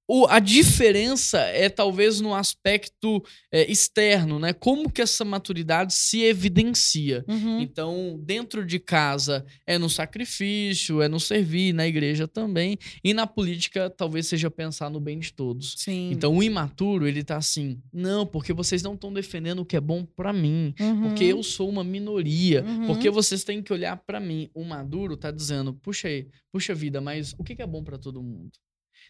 O- 0.07 0.25
a 0.27 0.39
diferença 0.39 1.37
é 1.39 1.67
talvez 1.69 2.21
no 2.21 2.33
aspecto 2.33 3.21
é, 3.51 3.69
externo, 3.69 4.39
né? 4.39 4.53
Como 4.53 4.89
que 4.89 5.01
essa 5.01 5.25
maturidade 5.25 5.93
se 5.93 6.21
evidencia. 6.23 7.25
Uhum. 7.27 7.59
Então, 7.59 8.17
dentro 8.23 8.65
de 8.65 8.79
casa 8.79 9.45
é 9.65 9.77
no 9.77 9.89
sacrifício, 9.89 11.01
é 11.01 11.07
no 11.07 11.19
servir, 11.19 11.73
na 11.73 11.87
igreja 11.87 12.27
também. 12.27 12.77
E 13.03 13.13
na 13.13 13.27
política, 13.27 13.89
talvez 13.89 14.27
seja 14.27 14.49
pensar 14.49 14.89
no 14.89 14.99
bem 14.99 15.19
de 15.19 15.33
todos. 15.33 15.75
Sim. 15.77 16.09
Então, 16.11 16.35
o 16.37 16.43
imaturo, 16.43 17.07
ele 17.07 17.23
tá 17.23 17.37
assim: 17.37 17.79
não, 17.91 18.25
porque 18.25 18.53
vocês 18.53 18.81
não 18.83 18.93
estão 18.93 19.11
defendendo 19.11 19.59
o 19.59 19.65
que 19.65 19.75
é 19.75 19.81
bom 19.81 20.05
pra 20.05 20.31
mim. 20.31 20.73
Uhum. 20.79 21.01
Porque 21.09 21.25
eu 21.25 21.43
sou 21.43 21.69
uma 21.69 21.83
minoria. 21.83 22.63
Uhum. 22.63 22.87
Porque 22.87 23.09
vocês 23.09 23.43
têm 23.43 23.61
que 23.61 23.73
olhar 23.73 23.97
pra 23.97 24.19
mim. 24.19 24.49
O 24.53 24.63
maduro 24.63 25.17
tá 25.17 25.31
dizendo: 25.31 25.73
puxa 25.73 26.07
aí, 26.07 26.27
puxa 26.51 26.73
vida, 26.73 27.01
mas 27.01 27.33
o 27.37 27.43
que 27.43 27.55
que 27.55 27.61
é 27.61 27.67
bom 27.67 27.83
pra 27.83 27.97
todo 27.97 28.21
mundo? 28.23 28.51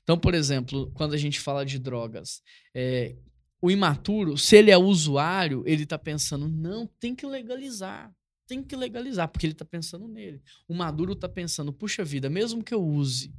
Então, 0.07 0.17
por 0.17 0.33
exemplo, 0.33 0.89
quando 0.93 1.13
a 1.13 1.17
gente 1.17 1.37
fala 1.37 1.65
de 1.65 1.77
drogas, 1.77 2.41
é, 2.73 3.17
o 3.61 3.69
imaturo, 3.69 4.37
se 4.37 4.55
ele 4.55 4.71
é 4.71 4.77
usuário, 4.77 5.63
ele 5.65 5.85
tá 5.85 5.99
pensando: 5.99 6.47
não, 6.47 6.87
tem 6.97 7.13
que 7.13 7.25
legalizar. 7.25 8.09
Tem 8.47 8.63
que 8.63 8.73
legalizar, 8.73 9.27
porque 9.27 9.45
ele 9.45 9.53
tá 9.53 9.65
pensando 9.65 10.07
nele. 10.07 10.41
O 10.65 10.73
maduro 10.73 11.13
tá 11.13 11.27
pensando: 11.27 11.73
puxa 11.73 12.05
vida, 12.05 12.29
mesmo 12.29 12.63
que 12.63 12.73
eu 12.73 12.81
use, 12.81 13.33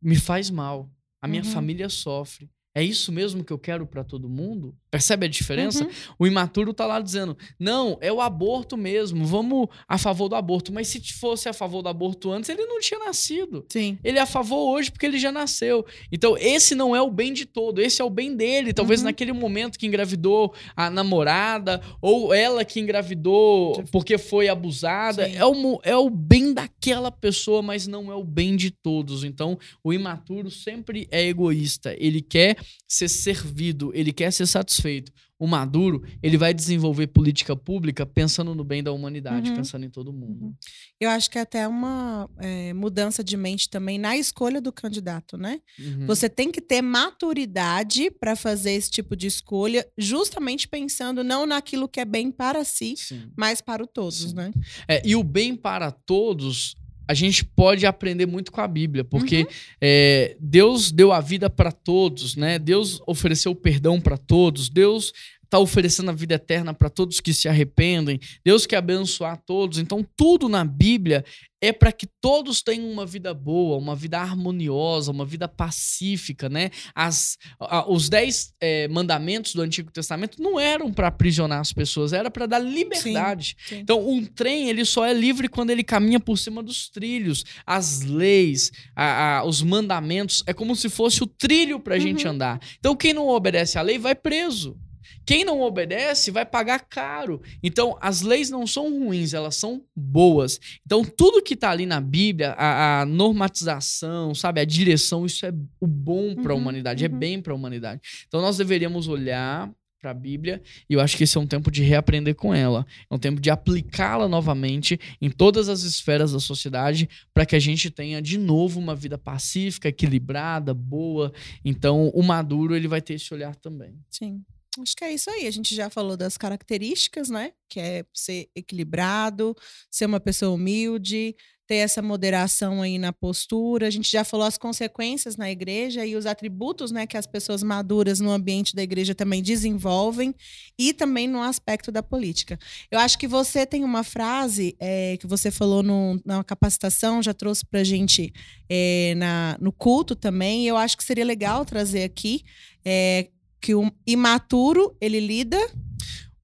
me 0.00 0.14
faz 0.14 0.48
mal. 0.48 0.88
A 1.20 1.26
minha 1.26 1.42
Uhum. 1.42 1.50
família 1.50 1.88
sofre. 1.88 2.48
É 2.72 2.80
isso 2.80 3.10
mesmo 3.10 3.42
que 3.42 3.52
eu 3.52 3.58
quero 3.58 3.84
pra 3.84 4.04
todo 4.04 4.28
mundo? 4.28 4.76
Percebe 4.94 5.26
a 5.26 5.28
diferença? 5.28 5.82
Uhum. 5.82 5.90
O 6.20 6.24
imaturo 6.24 6.72
tá 6.72 6.86
lá 6.86 7.00
dizendo: 7.00 7.36
não, 7.58 7.98
é 8.00 8.12
o 8.12 8.20
aborto 8.20 8.76
mesmo, 8.76 9.26
vamos 9.26 9.66
a 9.88 9.98
favor 9.98 10.28
do 10.28 10.36
aborto. 10.36 10.72
Mas 10.72 10.86
se 10.86 11.00
fosse 11.14 11.48
a 11.48 11.52
favor 11.52 11.82
do 11.82 11.88
aborto 11.88 12.30
antes, 12.30 12.48
ele 12.48 12.64
não 12.64 12.78
tinha 12.78 13.00
nascido. 13.00 13.66
Sim. 13.68 13.98
Ele 14.04 14.18
é 14.18 14.22
a 14.22 14.26
favor 14.26 14.72
hoje 14.72 14.92
porque 14.92 15.04
ele 15.04 15.18
já 15.18 15.32
nasceu. 15.32 15.84
Então, 16.12 16.36
esse 16.38 16.76
não 16.76 16.94
é 16.94 17.02
o 17.02 17.10
bem 17.10 17.32
de 17.32 17.44
todo, 17.44 17.80
esse 17.80 18.00
é 18.00 18.04
o 18.04 18.08
bem 18.08 18.36
dele. 18.36 18.72
Talvez 18.72 19.00
Uhum. 19.00 19.06
naquele 19.06 19.32
momento 19.32 19.76
que 19.80 19.84
engravidou 19.84 20.54
a 20.76 20.88
namorada, 20.88 21.80
ou 22.00 22.32
ela 22.32 22.64
que 22.64 22.78
engravidou 22.78 23.82
porque 23.90 24.16
foi 24.16 24.48
abusada. 24.48 25.28
Sim. 25.28 25.36
É 25.36 25.44
o, 25.44 25.80
é 25.82 25.96
o 25.96 26.08
bem 26.08 26.54
daquela 26.54 27.10
pessoa, 27.10 27.60
mas 27.62 27.88
não 27.88 28.12
é 28.12 28.14
o 28.14 28.22
bem 28.22 28.54
de 28.54 28.70
todos. 28.70 29.24
Então, 29.24 29.58
o 29.82 29.92
imaturo 29.92 30.52
sempre 30.52 31.08
é 31.10 31.26
egoísta. 31.26 31.96
Ele 31.98 32.22
quer 32.22 32.56
ser 32.86 33.08
servido, 33.08 33.90
ele 33.92 34.12
quer 34.12 34.32
ser 34.32 34.46
satisfeito. 34.46 34.83
Satisfeito. 34.84 35.12
O 35.38 35.46
maduro, 35.46 36.02
ele 36.22 36.38
vai 36.38 36.54
desenvolver 36.54 37.08
política 37.08 37.56
pública 37.56 38.06
pensando 38.06 38.54
no 38.54 38.62
bem 38.62 38.82
da 38.82 38.92
humanidade, 38.92 39.50
Uhum. 39.50 39.56
pensando 39.56 39.84
em 39.84 39.90
todo 39.90 40.12
mundo. 40.12 40.46
Uhum. 40.46 40.54
Eu 41.00 41.10
acho 41.10 41.28
que 41.30 41.38
é 41.38 41.40
até 41.40 41.66
uma 41.66 42.30
é, 42.38 42.72
mudança 42.72 43.22
de 43.24 43.36
mente 43.36 43.68
também 43.68 43.98
na 43.98 44.16
escolha 44.16 44.60
do 44.60 44.72
candidato, 44.72 45.36
né? 45.36 45.60
Uhum. 45.78 46.06
Você 46.06 46.28
tem 46.28 46.50
que 46.52 46.60
ter 46.60 46.82
maturidade 46.82 48.10
para 48.10 48.36
fazer 48.36 48.72
esse 48.72 48.90
tipo 48.90 49.16
de 49.16 49.26
escolha, 49.26 49.86
justamente 49.98 50.68
pensando 50.68 51.24
não 51.24 51.46
naquilo 51.46 51.88
que 51.88 52.00
é 52.00 52.04
bem 52.04 52.30
para 52.30 52.64
si, 52.64 52.94
Sim. 52.96 53.30
mas 53.36 53.60
para 53.60 53.82
o 53.82 53.86
todos, 53.86 54.30
Sim. 54.30 54.34
né? 54.34 54.52
É, 54.86 55.02
e 55.04 55.16
o 55.16 55.22
bem 55.24 55.56
para 55.56 55.90
todos, 55.90 56.76
a 57.06 57.14
gente 57.14 57.44
pode 57.44 57.86
aprender 57.86 58.26
muito 58.26 58.50
com 58.50 58.60
a 58.60 58.68
Bíblia, 58.68 59.04
porque 59.04 59.38
Uhum. 59.38 59.46
é, 59.80 60.36
Deus 60.40 60.90
deu 60.90 61.12
a 61.12 61.20
vida 61.20 61.50
para 61.50 61.70
todos, 61.70 62.36
né? 62.36 62.58
Deus 62.58 63.00
ofereceu 63.06 63.54
perdão 63.54 64.00
para 64.00 64.16
todos, 64.16 64.68
Deus 64.68 65.12
está 65.54 65.58
oferecendo 65.60 66.10
a 66.10 66.14
vida 66.14 66.34
eterna 66.34 66.74
para 66.74 66.90
todos 66.90 67.20
que 67.20 67.32
se 67.32 67.48
arrependem, 67.48 68.18
Deus 68.44 68.66
quer 68.66 68.78
abençoar 68.78 69.40
todos. 69.46 69.78
Então, 69.78 70.04
tudo 70.16 70.48
na 70.48 70.64
Bíblia 70.64 71.24
é 71.60 71.72
para 71.72 71.92
que 71.92 72.06
todos 72.20 72.60
tenham 72.60 72.90
uma 72.90 73.06
vida 73.06 73.32
boa, 73.32 73.78
uma 73.78 73.94
vida 73.96 74.18
harmoniosa, 74.18 75.10
uma 75.12 75.24
vida 75.24 75.46
pacífica, 75.48 76.48
né? 76.48 76.70
As, 76.94 77.38
a- 77.58 77.88
os 77.90 78.08
dez 78.10 78.52
é, 78.60 78.86
mandamentos 78.88 79.54
do 79.54 79.62
Antigo 79.62 79.90
Testamento 79.90 80.42
não 80.42 80.58
eram 80.60 80.92
para 80.92 81.06
aprisionar 81.08 81.60
as 81.60 81.72
pessoas, 81.72 82.12
era 82.12 82.30
para 82.30 82.46
dar 82.46 82.58
liberdade. 82.58 83.56
sim. 83.66 83.76
Então, 83.78 84.06
um 84.06 84.24
trem 84.26 84.68
ele 84.68 84.84
só 84.84 85.06
é 85.06 85.14
livre 85.14 85.48
quando 85.48 85.70
ele 85.70 85.84
caminha 85.84 86.18
por 86.20 86.36
cima 86.36 86.62
dos 86.62 86.90
trilhos, 86.90 87.44
as 87.64 88.02
leis, 88.02 88.70
a- 88.94 89.38
a- 89.38 89.44
os 89.46 89.62
mandamentos. 89.62 90.42
É 90.46 90.52
como 90.52 90.74
se 90.76 90.90
fosse 90.90 91.22
o 91.22 91.26
trilho 91.26 91.78
para 91.80 91.94
a 91.94 91.98
gente 91.98 92.26
Uhum. 92.26 92.32
andar. 92.32 92.60
Então, 92.78 92.94
quem 92.96 93.14
não 93.14 93.28
obedece 93.28 93.78
à 93.78 93.82
lei 93.82 93.98
vai 93.98 94.14
preso. 94.16 94.76
Quem 95.24 95.44
não 95.44 95.60
obedece 95.60 96.30
vai 96.30 96.44
pagar 96.44 96.80
caro. 96.80 97.40
Então, 97.62 97.96
as 98.00 98.22
leis 98.22 98.50
não 98.50 98.66
são 98.66 98.90
ruins, 98.90 99.34
elas 99.34 99.56
são 99.56 99.82
boas. 99.94 100.60
Então, 100.84 101.04
tudo 101.04 101.42
que 101.42 101.56
tá 101.56 101.70
ali 101.70 101.86
na 101.86 102.00
Bíblia, 102.00 102.52
a, 102.52 103.02
a 103.02 103.06
normatização, 103.06 104.34
sabe, 104.34 104.60
a 104.60 104.64
direção, 104.64 105.24
isso 105.24 105.46
é 105.46 105.52
o 105.80 105.86
bom 105.86 106.34
para 106.34 106.52
a 106.52 106.54
Uhum, 106.54 106.62
humanidade, 106.62 107.04
é 107.04 107.08
uhum. 107.08 107.18
bem 107.18 107.40
para 107.40 107.52
a 107.52 107.56
humanidade. 107.56 108.00
Então, 108.26 108.40
nós 108.40 108.56
deveríamos 108.56 109.08
olhar 109.08 109.70
para 110.04 110.10
a 110.10 110.14
Bíblia 110.14 110.62
e 110.88 110.92
eu 110.92 111.00
acho 111.00 111.16
que 111.16 111.24
esse 111.24 111.38
é 111.38 111.40
um 111.40 111.46
tempo 111.46 111.70
de 111.70 111.82
reaprender 111.82 112.34
com 112.34 112.54
ela. 112.54 112.86
É 113.10 113.14
um 113.14 113.18
tempo 113.18 113.40
de 113.40 113.48
aplicá-la 113.48 114.28
novamente 114.28 115.00
em 115.18 115.30
todas 115.30 115.70
as 115.70 115.82
esferas 115.82 116.32
da 116.32 116.40
sociedade 116.40 117.08
para 117.32 117.46
que 117.46 117.56
a 117.56 117.58
gente 117.58 117.90
tenha 117.90 118.20
de 118.20 118.36
novo 118.36 118.78
uma 118.78 118.94
vida 118.94 119.16
pacífica, 119.16 119.88
equilibrada, 119.88 120.74
boa. 120.74 121.32
Então, 121.64 122.08
o 122.08 122.22
maduro 122.22 122.76
ele 122.76 122.86
vai 122.86 123.00
ter 123.00 123.14
esse 123.14 123.32
olhar 123.32 123.56
também. 123.56 123.98
Sim. 124.10 124.42
Acho 124.80 124.96
que 124.96 125.04
é 125.04 125.12
isso 125.12 125.30
aí. 125.30 125.46
A 125.46 125.50
gente 125.50 125.74
já 125.74 125.88
falou 125.88 126.16
das 126.16 126.36
características, 126.36 127.30
né? 127.30 127.52
Que 127.68 127.78
é 127.80 128.04
ser 128.12 128.48
equilibrado, 128.56 129.54
ser 129.88 130.06
uma 130.06 130.18
pessoa 130.18 130.52
humilde, 130.52 131.36
ter 131.66 131.76
essa 131.76 132.02
moderação 132.02 132.82
aí 132.82 132.98
na 132.98 133.12
postura. 133.12 133.86
A 133.86 133.90
gente 133.90 134.10
já 134.10 134.24
falou 134.24 134.44
as 134.44 134.58
consequências 134.58 135.36
na 135.36 135.48
igreja 135.50 136.04
e 136.04 136.16
os 136.16 136.26
atributos, 136.26 136.90
né, 136.90 137.06
que 137.06 137.16
as 137.16 137.26
pessoas 137.26 137.62
maduras 137.62 138.20
no 138.20 138.30
ambiente 138.30 138.74
da 138.76 138.82
igreja 138.82 139.14
também 139.14 139.42
desenvolvem 139.42 140.34
e 140.78 140.92
também 140.92 141.26
no 141.28 141.40
aspecto 141.40 141.90
da 141.90 142.02
política. 142.02 142.58
Eu 142.90 142.98
acho 142.98 143.16
que 143.18 143.26
você 143.28 143.64
tem 143.64 143.82
uma 143.84 144.02
frase 144.04 144.76
eh, 144.80 145.16
que 145.18 145.26
você 145.26 145.50
falou 145.50 145.82
no- 145.82 146.20
na 146.24 146.42
capacitação, 146.44 147.22
já 147.22 147.32
trouxe 147.32 147.64
pra 147.64 147.82
gente 147.84 148.30
eh, 148.68 149.14
na, 149.16 149.56
no 149.60 149.72
culto 149.72 150.14
também. 150.16 150.66
Eu 150.66 150.76
acho 150.76 150.96
que 150.96 151.04
seria 151.04 151.24
legal 151.24 151.64
trazer 151.64 152.02
aqui. 152.04 152.42
eh, 152.84 153.30
que 153.64 153.74
o 153.74 153.90
imaturo 154.06 154.94
ele 155.00 155.18
lida 155.18 155.56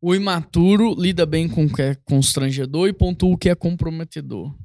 O 0.00 0.14
imaturo 0.14 0.94
lida 0.98 1.26
bem 1.26 1.46
com 1.46 1.66
o 1.66 1.70
que 1.70 1.82
é 1.82 1.94
constrangedor 1.94 2.88
e 2.88 2.94
pontua 2.94 3.34
o 3.34 3.36
que 3.36 3.50
é 3.50 3.54
comprometedor. 3.54 4.56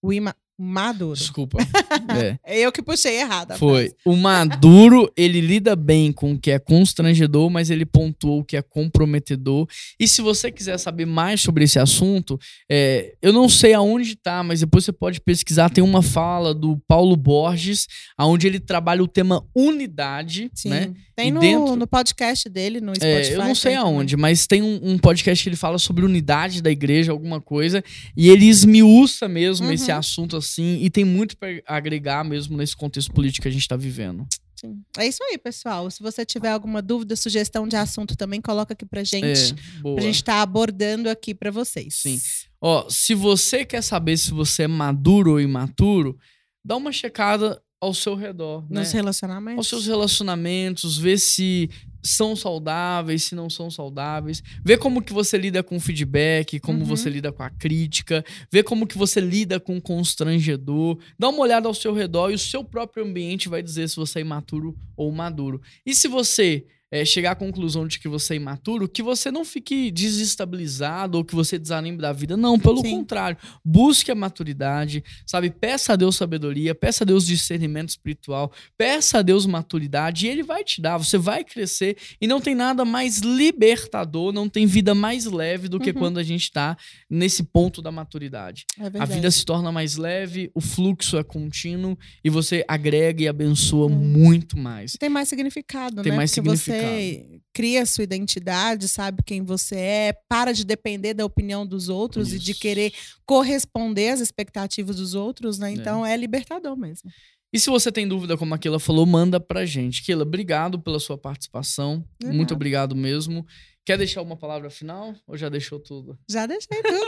o 0.00 0.12
ima 0.12 0.32
maduro. 0.58 1.16
Desculpa. 1.18 1.58
É. 2.06 2.38
É 2.44 2.60
eu 2.60 2.70
que 2.72 2.82
puxei 2.82 3.16
errado. 3.20 3.52
a 3.52 3.56
Foi. 3.56 3.84
frase. 3.88 3.96
O 4.04 4.14
maduro, 4.16 5.10
ele 5.16 5.40
lida 5.40 5.74
bem 5.76 6.12
com 6.12 6.32
o 6.32 6.38
que 6.38 6.50
é 6.50 6.58
constrangedor, 6.58 7.48
mas 7.50 7.70
ele 7.70 7.84
pontuou 7.86 8.40
o 8.40 8.44
que 8.44 8.56
é 8.56 8.62
comprometedor. 8.62 9.66
E 9.98 10.06
se 10.06 10.20
você 10.20 10.50
quiser 10.50 10.78
saber 10.78 11.06
mais 11.06 11.40
sobre 11.40 11.64
esse 11.64 11.78
assunto, 11.78 12.38
é, 12.70 13.14
eu 13.22 13.32
não 13.32 13.48
sei 13.48 13.74
aonde 13.74 14.16
tá, 14.16 14.42
mas 14.42 14.60
depois 14.60 14.84
você 14.84 14.92
pode 14.92 15.20
pesquisar. 15.20 15.70
Tem 15.70 15.82
uma 15.82 16.02
fala 16.02 16.52
do 16.54 16.76
Paulo 16.86 17.16
Borges, 17.16 17.86
onde 18.18 18.46
ele 18.46 18.60
trabalha 18.60 19.02
o 19.02 19.08
tema 19.08 19.42
unidade, 19.54 20.50
Sim. 20.54 20.68
né? 20.70 20.92
Tem 21.16 21.30
no, 21.30 21.40
dentro- 21.40 21.76
no 21.76 21.86
podcast 21.86 22.48
dele, 22.48 22.80
no 22.80 22.92
Spotify. 22.94 23.30
É, 23.32 23.34
eu 23.34 23.38
não 23.44 23.54
sei 23.54 23.72
tem 23.72 23.80
aonde, 23.80 24.16
mas 24.16 24.46
tem 24.48 24.62
um, 24.62 24.80
um 24.82 24.98
podcast 24.98 25.42
que 25.42 25.48
ele 25.48 25.56
fala 25.56 25.78
sobre 25.78 26.04
unidade 26.04 26.60
da 26.60 26.70
igreja, 26.70 27.12
alguma 27.12 27.40
coisa, 27.40 27.82
e 28.16 28.28
ele 28.28 28.46
esmiuça 28.46 29.28
mesmo 29.28 29.66
Uhum. 29.66 29.72
esse 29.72 29.92
assunto 29.92 30.36
assim, 30.44 30.78
e 30.82 30.90
tem 30.90 31.04
muito 31.04 31.36
pra 31.36 31.48
agregar 31.66 32.24
mesmo 32.24 32.56
nesse 32.56 32.76
contexto 32.76 33.12
político 33.12 33.42
que 33.42 33.48
a 33.48 33.52
gente 33.52 33.66
tá 33.66 33.76
vivendo. 33.76 34.26
Sim. 34.54 34.82
É 34.96 35.06
isso 35.06 35.22
aí, 35.24 35.36
pessoal. 35.36 35.90
Se 35.90 36.02
você 36.02 36.24
tiver 36.24 36.50
alguma 36.50 36.80
dúvida, 36.80 37.16
sugestão 37.16 37.68
de 37.68 37.76
assunto 37.76 38.16
também, 38.16 38.40
coloca 38.40 38.72
aqui 38.72 38.86
pra 38.86 39.04
gente. 39.04 39.52
É, 39.52 39.80
boa. 39.80 39.96
Pra 39.96 40.04
gente 40.04 40.16
estar 40.16 40.40
abordando 40.40 41.10
aqui 41.10 41.34
pra 41.34 41.50
vocês. 41.50 41.96
Sim. 41.96 42.20
Ó, 42.60 42.88
se 42.88 43.14
você 43.14 43.64
quer 43.64 43.82
saber 43.82 44.16
se 44.16 44.30
você 44.30 44.62
é 44.62 44.68
maduro 44.68 45.32
ou 45.32 45.40
imaturo, 45.40 46.16
dá 46.64 46.76
uma 46.76 46.92
checada 46.92 47.60
ao 47.80 47.92
seu 47.92 48.14
redor, 48.14 48.62
né? 48.70 48.80
Nos 48.80 48.92
relacionamentos. 48.92 49.58
aos 49.58 49.68
seus 49.68 49.86
relacionamentos, 49.86 50.96
ver 50.96 51.18
se 51.18 51.68
são 52.04 52.36
saudáveis, 52.36 53.24
se 53.24 53.34
não 53.34 53.48
são 53.48 53.70
saudáveis, 53.70 54.42
ver 54.62 54.76
como 54.78 55.00
que 55.02 55.12
você 55.12 55.38
lida 55.38 55.62
com 55.62 55.76
o 55.76 55.80
feedback, 55.80 56.60
como 56.60 56.80
Uhum. 56.80 56.84
você 56.84 57.08
lida 57.08 57.32
com 57.32 57.42
a 57.42 57.48
crítica, 57.50 58.22
ver 58.52 58.62
como 58.62 58.86
que 58.86 58.98
você 58.98 59.20
lida 59.20 59.58
com 59.58 59.76
o 59.78 59.80
constrangedor, 59.82 60.98
dá 61.18 61.28
uma 61.28 61.40
olhada 61.40 61.66
ao 61.68 61.74
seu 61.74 61.94
redor 61.94 62.30
e 62.30 62.34
o 62.34 62.38
seu 62.38 62.62
próprio 62.62 63.04
ambiente 63.04 63.48
vai 63.48 63.62
dizer 63.62 63.88
se 63.88 63.96
você 63.96 64.18
é 64.18 64.22
imaturo 64.22 64.76
ou 64.96 65.10
maduro. 65.10 65.60
E 65.86 65.94
se 65.94 66.06
você 66.08 66.66
é, 66.94 67.04
chegar 67.04 67.32
à 67.32 67.34
conclusão 67.34 67.88
de 67.88 67.98
que 67.98 68.06
você 68.08 68.34
é 68.34 68.36
imaturo, 68.36 68.88
que 68.88 69.02
você 69.02 69.28
não 69.30 69.44
fique 69.44 69.90
desestabilizado 69.90 71.18
ou 71.18 71.24
que 71.24 71.34
você 71.34 71.58
desanime 71.58 71.98
da 71.98 72.12
vida. 72.12 72.36
Não, 72.36 72.56
pelo 72.58 72.80
Sim. 72.82 72.90
contrário. 72.98 73.36
Busque 73.64 74.12
a 74.12 74.14
maturidade, 74.14 75.02
sabe? 75.26 75.50
Peça 75.50 75.94
a 75.94 75.96
Deus 75.96 76.14
sabedoria, 76.16 76.72
peça 76.72 77.02
a 77.02 77.06
Deus 77.06 77.26
discernimento 77.26 77.88
espiritual, 77.88 78.52
peça 78.78 79.18
a 79.18 79.22
Deus 79.22 79.44
maturidade 79.44 80.26
e 80.26 80.28
Ele 80.28 80.44
vai 80.44 80.62
te 80.62 80.80
dar. 80.80 80.96
Você 80.98 81.18
vai 81.18 81.42
crescer 81.42 81.96
e 82.20 82.26
não 82.28 82.40
tem 82.40 82.54
nada 82.54 82.84
mais 82.84 83.18
libertador, 83.18 84.32
não 84.32 84.48
tem 84.48 84.64
vida 84.66 84.94
mais 84.94 85.24
leve 85.24 85.68
do 85.68 85.80
que 85.80 85.90
Uhum. 85.90 85.96
quando 85.98 86.18
a 86.18 86.22
gente 86.22 86.52
tá 86.52 86.76
nesse 87.10 87.42
ponto 87.42 87.82
da 87.82 87.90
maturidade. 87.90 88.66
É 88.78 89.00
A 89.00 89.04
vida 89.04 89.30
se 89.30 89.44
torna 89.44 89.72
mais 89.72 89.96
leve, 89.96 90.50
o 90.54 90.60
fluxo 90.60 91.16
é 91.16 91.24
contínuo 91.24 91.98
e 92.22 92.30
você 92.30 92.64
agrega 92.68 93.22
e 93.24 93.28
abençoa 93.28 93.86
Hum. 93.86 93.90
muito 93.90 94.56
mais. 94.58 94.92
Tem 94.92 95.08
mais 95.08 95.28
significado, 95.28 96.02
Tem 96.02 96.12
né? 96.12 96.16
mais 96.16 96.30
Porque 96.34 96.40
você 96.84 97.40
cria 97.52 97.82
a 97.82 97.86
sua 97.86 98.04
identidade, 98.04 98.88
sabe 98.88 99.22
quem 99.24 99.42
você 99.42 99.76
é, 99.76 100.14
para 100.28 100.52
de 100.52 100.64
depender 100.64 101.14
da 101.14 101.24
opinião 101.24 101.66
dos 101.66 101.88
outros 101.88 102.32
e 102.32 102.38
de 102.38 102.50
Isso. 102.52 102.60
querer 102.60 102.92
corresponder 103.24 104.10
às 104.10 104.20
expectativas 104.20 104.96
dos 104.96 105.14
outros, 105.14 105.58
né? 105.58 105.70
Então 105.72 106.04
é, 106.04 106.16
libertador 106.16 106.76
mesmo. 106.76 107.10
E 107.52 107.58
se 107.60 107.70
você 107.70 107.92
tem 107.92 108.08
dúvida, 108.08 108.36
como 108.36 108.52
a 108.52 108.58
Keila 108.58 108.80
falou, 108.80 109.06
manda 109.06 109.38
pra 109.38 109.64
gente. 109.64 110.02
Keila, 110.02 110.22
obrigado 110.24 110.78
pela 110.80 110.98
sua 110.98 111.16
participação. 111.16 112.04
De 112.18 112.26
Muito 112.26 112.40
nada. 112.40 112.54
obrigado 112.54 112.96
mesmo. 112.96 113.46
Quer 113.86 113.96
deixar 113.98 114.22
uma 114.22 114.34
palavra 114.36 114.70
final 114.70 115.14
ou 115.26 115.36
já 115.36 115.48
deixou 115.48 115.78
tudo? 115.78 116.18
Já 116.28 116.46
deixei 116.46 116.82
tudo. 116.82 117.06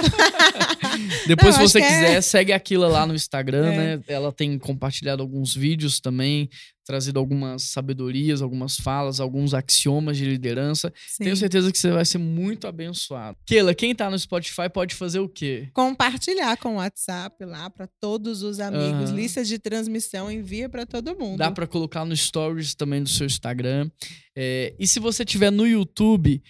Depois, 1.27 1.57
Não, 1.59 1.67
se 1.67 1.73
você 1.73 1.81
é- 1.81 1.89
quiser, 1.89 2.21
segue 2.23 2.53
a 2.53 2.61
Keila 2.61 2.87
lá 2.87 3.07
no 3.07 3.15
Instagram, 3.15 3.73
É. 3.73 3.77
né? 3.97 4.03
Ela 4.07 4.31
tem 4.31 4.59
compartilhado 4.59 5.23
alguns 5.23 5.55
vídeos 5.55 6.01
também, 6.01 6.49
trazido 6.87 7.19
algumas 7.19 7.65
sabedorias, 7.65 8.41
algumas 8.41 8.77
falas, 8.77 9.19
alguns 9.19 9.53
axiomas 9.53 10.17
de 10.17 10.25
liderança. 10.25 10.93
Sim. 11.09 11.25
Tenho 11.25 11.37
certeza 11.37 11.73
que 11.73 11.79
você 11.79 11.91
vai 11.91 12.05
ser 12.05 12.19
muito 12.19 12.69
abençoado. 12.69 13.37
Keila, 13.45 13.75
quem 13.75 13.93
tá 13.95 14.09
no 14.09 14.17
Spotify 14.17 14.71
pode 14.73 14.95
fazer 14.95 15.19
o 15.19 15.29
quê? 15.29 15.69
Compartilhar 15.75 16.57
com 16.59 16.75
o 16.75 16.77
WhatsApp 16.77 17.45
lá 17.45 17.69
para 17.69 17.89
todos 18.01 18.43
os 18.43 18.61
amigos, 18.61 19.11
Aham. 19.11 19.17
listas 19.17 19.49
de 19.49 19.59
transmissão, 19.59 20.31
envia 20.31 20.69
para 20.69 20.87
todo 20.87 21.19
mundo. 21.19 21.39
Dá 21.39 21.51
pra 21.51 21.67
colocar 21.67 22.05
no 22.05 22.17
Stories 22.17 22.75
também 22.75 23.03
do 23.03 23.09
seu 23.09 23.27
Instagram. 23.27 23.91
É, 24.37 24.73
e 24.79 24.87
se 24.87 25.01
você 25.01 25.25
tiver 25.25 25.51
no 25.51 25.67
YouTube, 25.67 26.41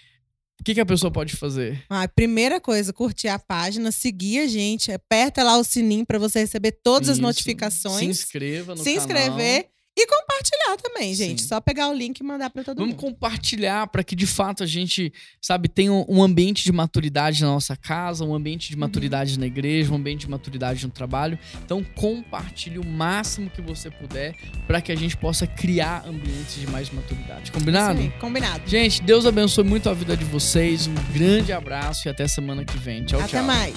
o 0.61 0.65
que, 0.65 0.75
que 0.75 0.81
a 0.81 0.87
pessoa 0.87 1.11
pode 1.11 1.35
fazer? 1.35 1.83
Ah, 1.89 2.07
primeira 2.07 2.61
coisa, 2.61 2.93
curtir 2.93 3.29
a 3.29 3.39
página, 3.39 3.91
seguir 3.91 4.41
a 4.41 4.47
gente, 4.47 4.93
aperta 4.93 5.43
lá 5.43 5.57
o 5.57 5.65
sininho 5.65 6.05
para 6.05 6.19
você 6.19 6.41
receber 6.41 6.73
todas 6.83 7.09
as 7.09 7.17
Isso. 7.17 7.23
notificações. 7.23 7.99
Se 7.99 8.05
inscreva 8.25 8.75
no 8.75 8.83
se 8.83 8.95
canal. 8.95 9.01
inscrever 9.01 9.69
E 9.99 10.07
compartilhar 10.07 10.77
também, 10.77 11.15
gente. 11.15 11.41
Sim. 11.41 11.49
Só 11.49 11.59
pegar 11.59 11.89
o 11.89 11.95
link 11.95 12.19
e 12.19 12.23
mandar 12.23 12.51
pra 12.51 12.63
todo 12.63 12.77
Vamos 12.77 12.91
mundo. 12.95 13.01
compartilhar 13.01 13.87
para 13.87 14.05
que 14.05 14.15
de 14.15 14.27
fato 14.27 14.63
a 14.63 14.67
gente, 14.67 15.11
sabe, 15.41 15.69
tenha 15.69 15.91
um- 15.91 16.23
ambiente 16.23 16.65
de 16.65 16.71
maturidade 16.73 17.41
na 17.41 17.49
nossa 17.49 17.75
casa, 17.75 18.23
um 18.23 18.35
ambiente 18.35 18.69
de 18.69 18.77
maturidade 18.77 19.39
na 19.39 19.47
igreja, 19.47 19.91
um 19.91 19.97
ambiente 19.97 20.21
de 20.21 20.29
maturidade 20.31 20.85
no 20.85 20.93
trabalho. 20.93 21.39
Então 21.65 21.83
compartilhe 21.95 22.79
o 22.79 22.85
máximo 22.85 23.49
que 23.49 23.63
você 23.63 23.91
puder 23.91 24.35
para 24.67 24.83
que 24.83 24.93
a 24.93 24.97
gente 24.97 25.17
possa 25.17 25.47
criar 25.47 26.05
ambientes 26.07 26.57
de 26.61 26.67
mais 26.67 26.91
maturidade. 26.91 27.51
Combinado? 27.51 27.99
Aí, 28.01 28.11
Combinado. 28.21 28.69
Gente, 28.69 29.01
Deus 29.03 29.25
abençoe 29.25 29.65
muito 29.65 29.89
a 29.89 29.95
vida 29.95 30.15
de 30.15 30.25
vocês. 30.27 30.87
Um 30.87 30.95
grande 31.15 31.53
abraço 31.55 32.07
e 32.07 32.11
até 32.11 32.29
semana 32.29 32.65
que 32.67 32.77
vem. 32.77 33.03
Tchau, 33.05 33.19
Até 33.21 33.29
tchau. 33.39 33.45
mais. 33.45 33.75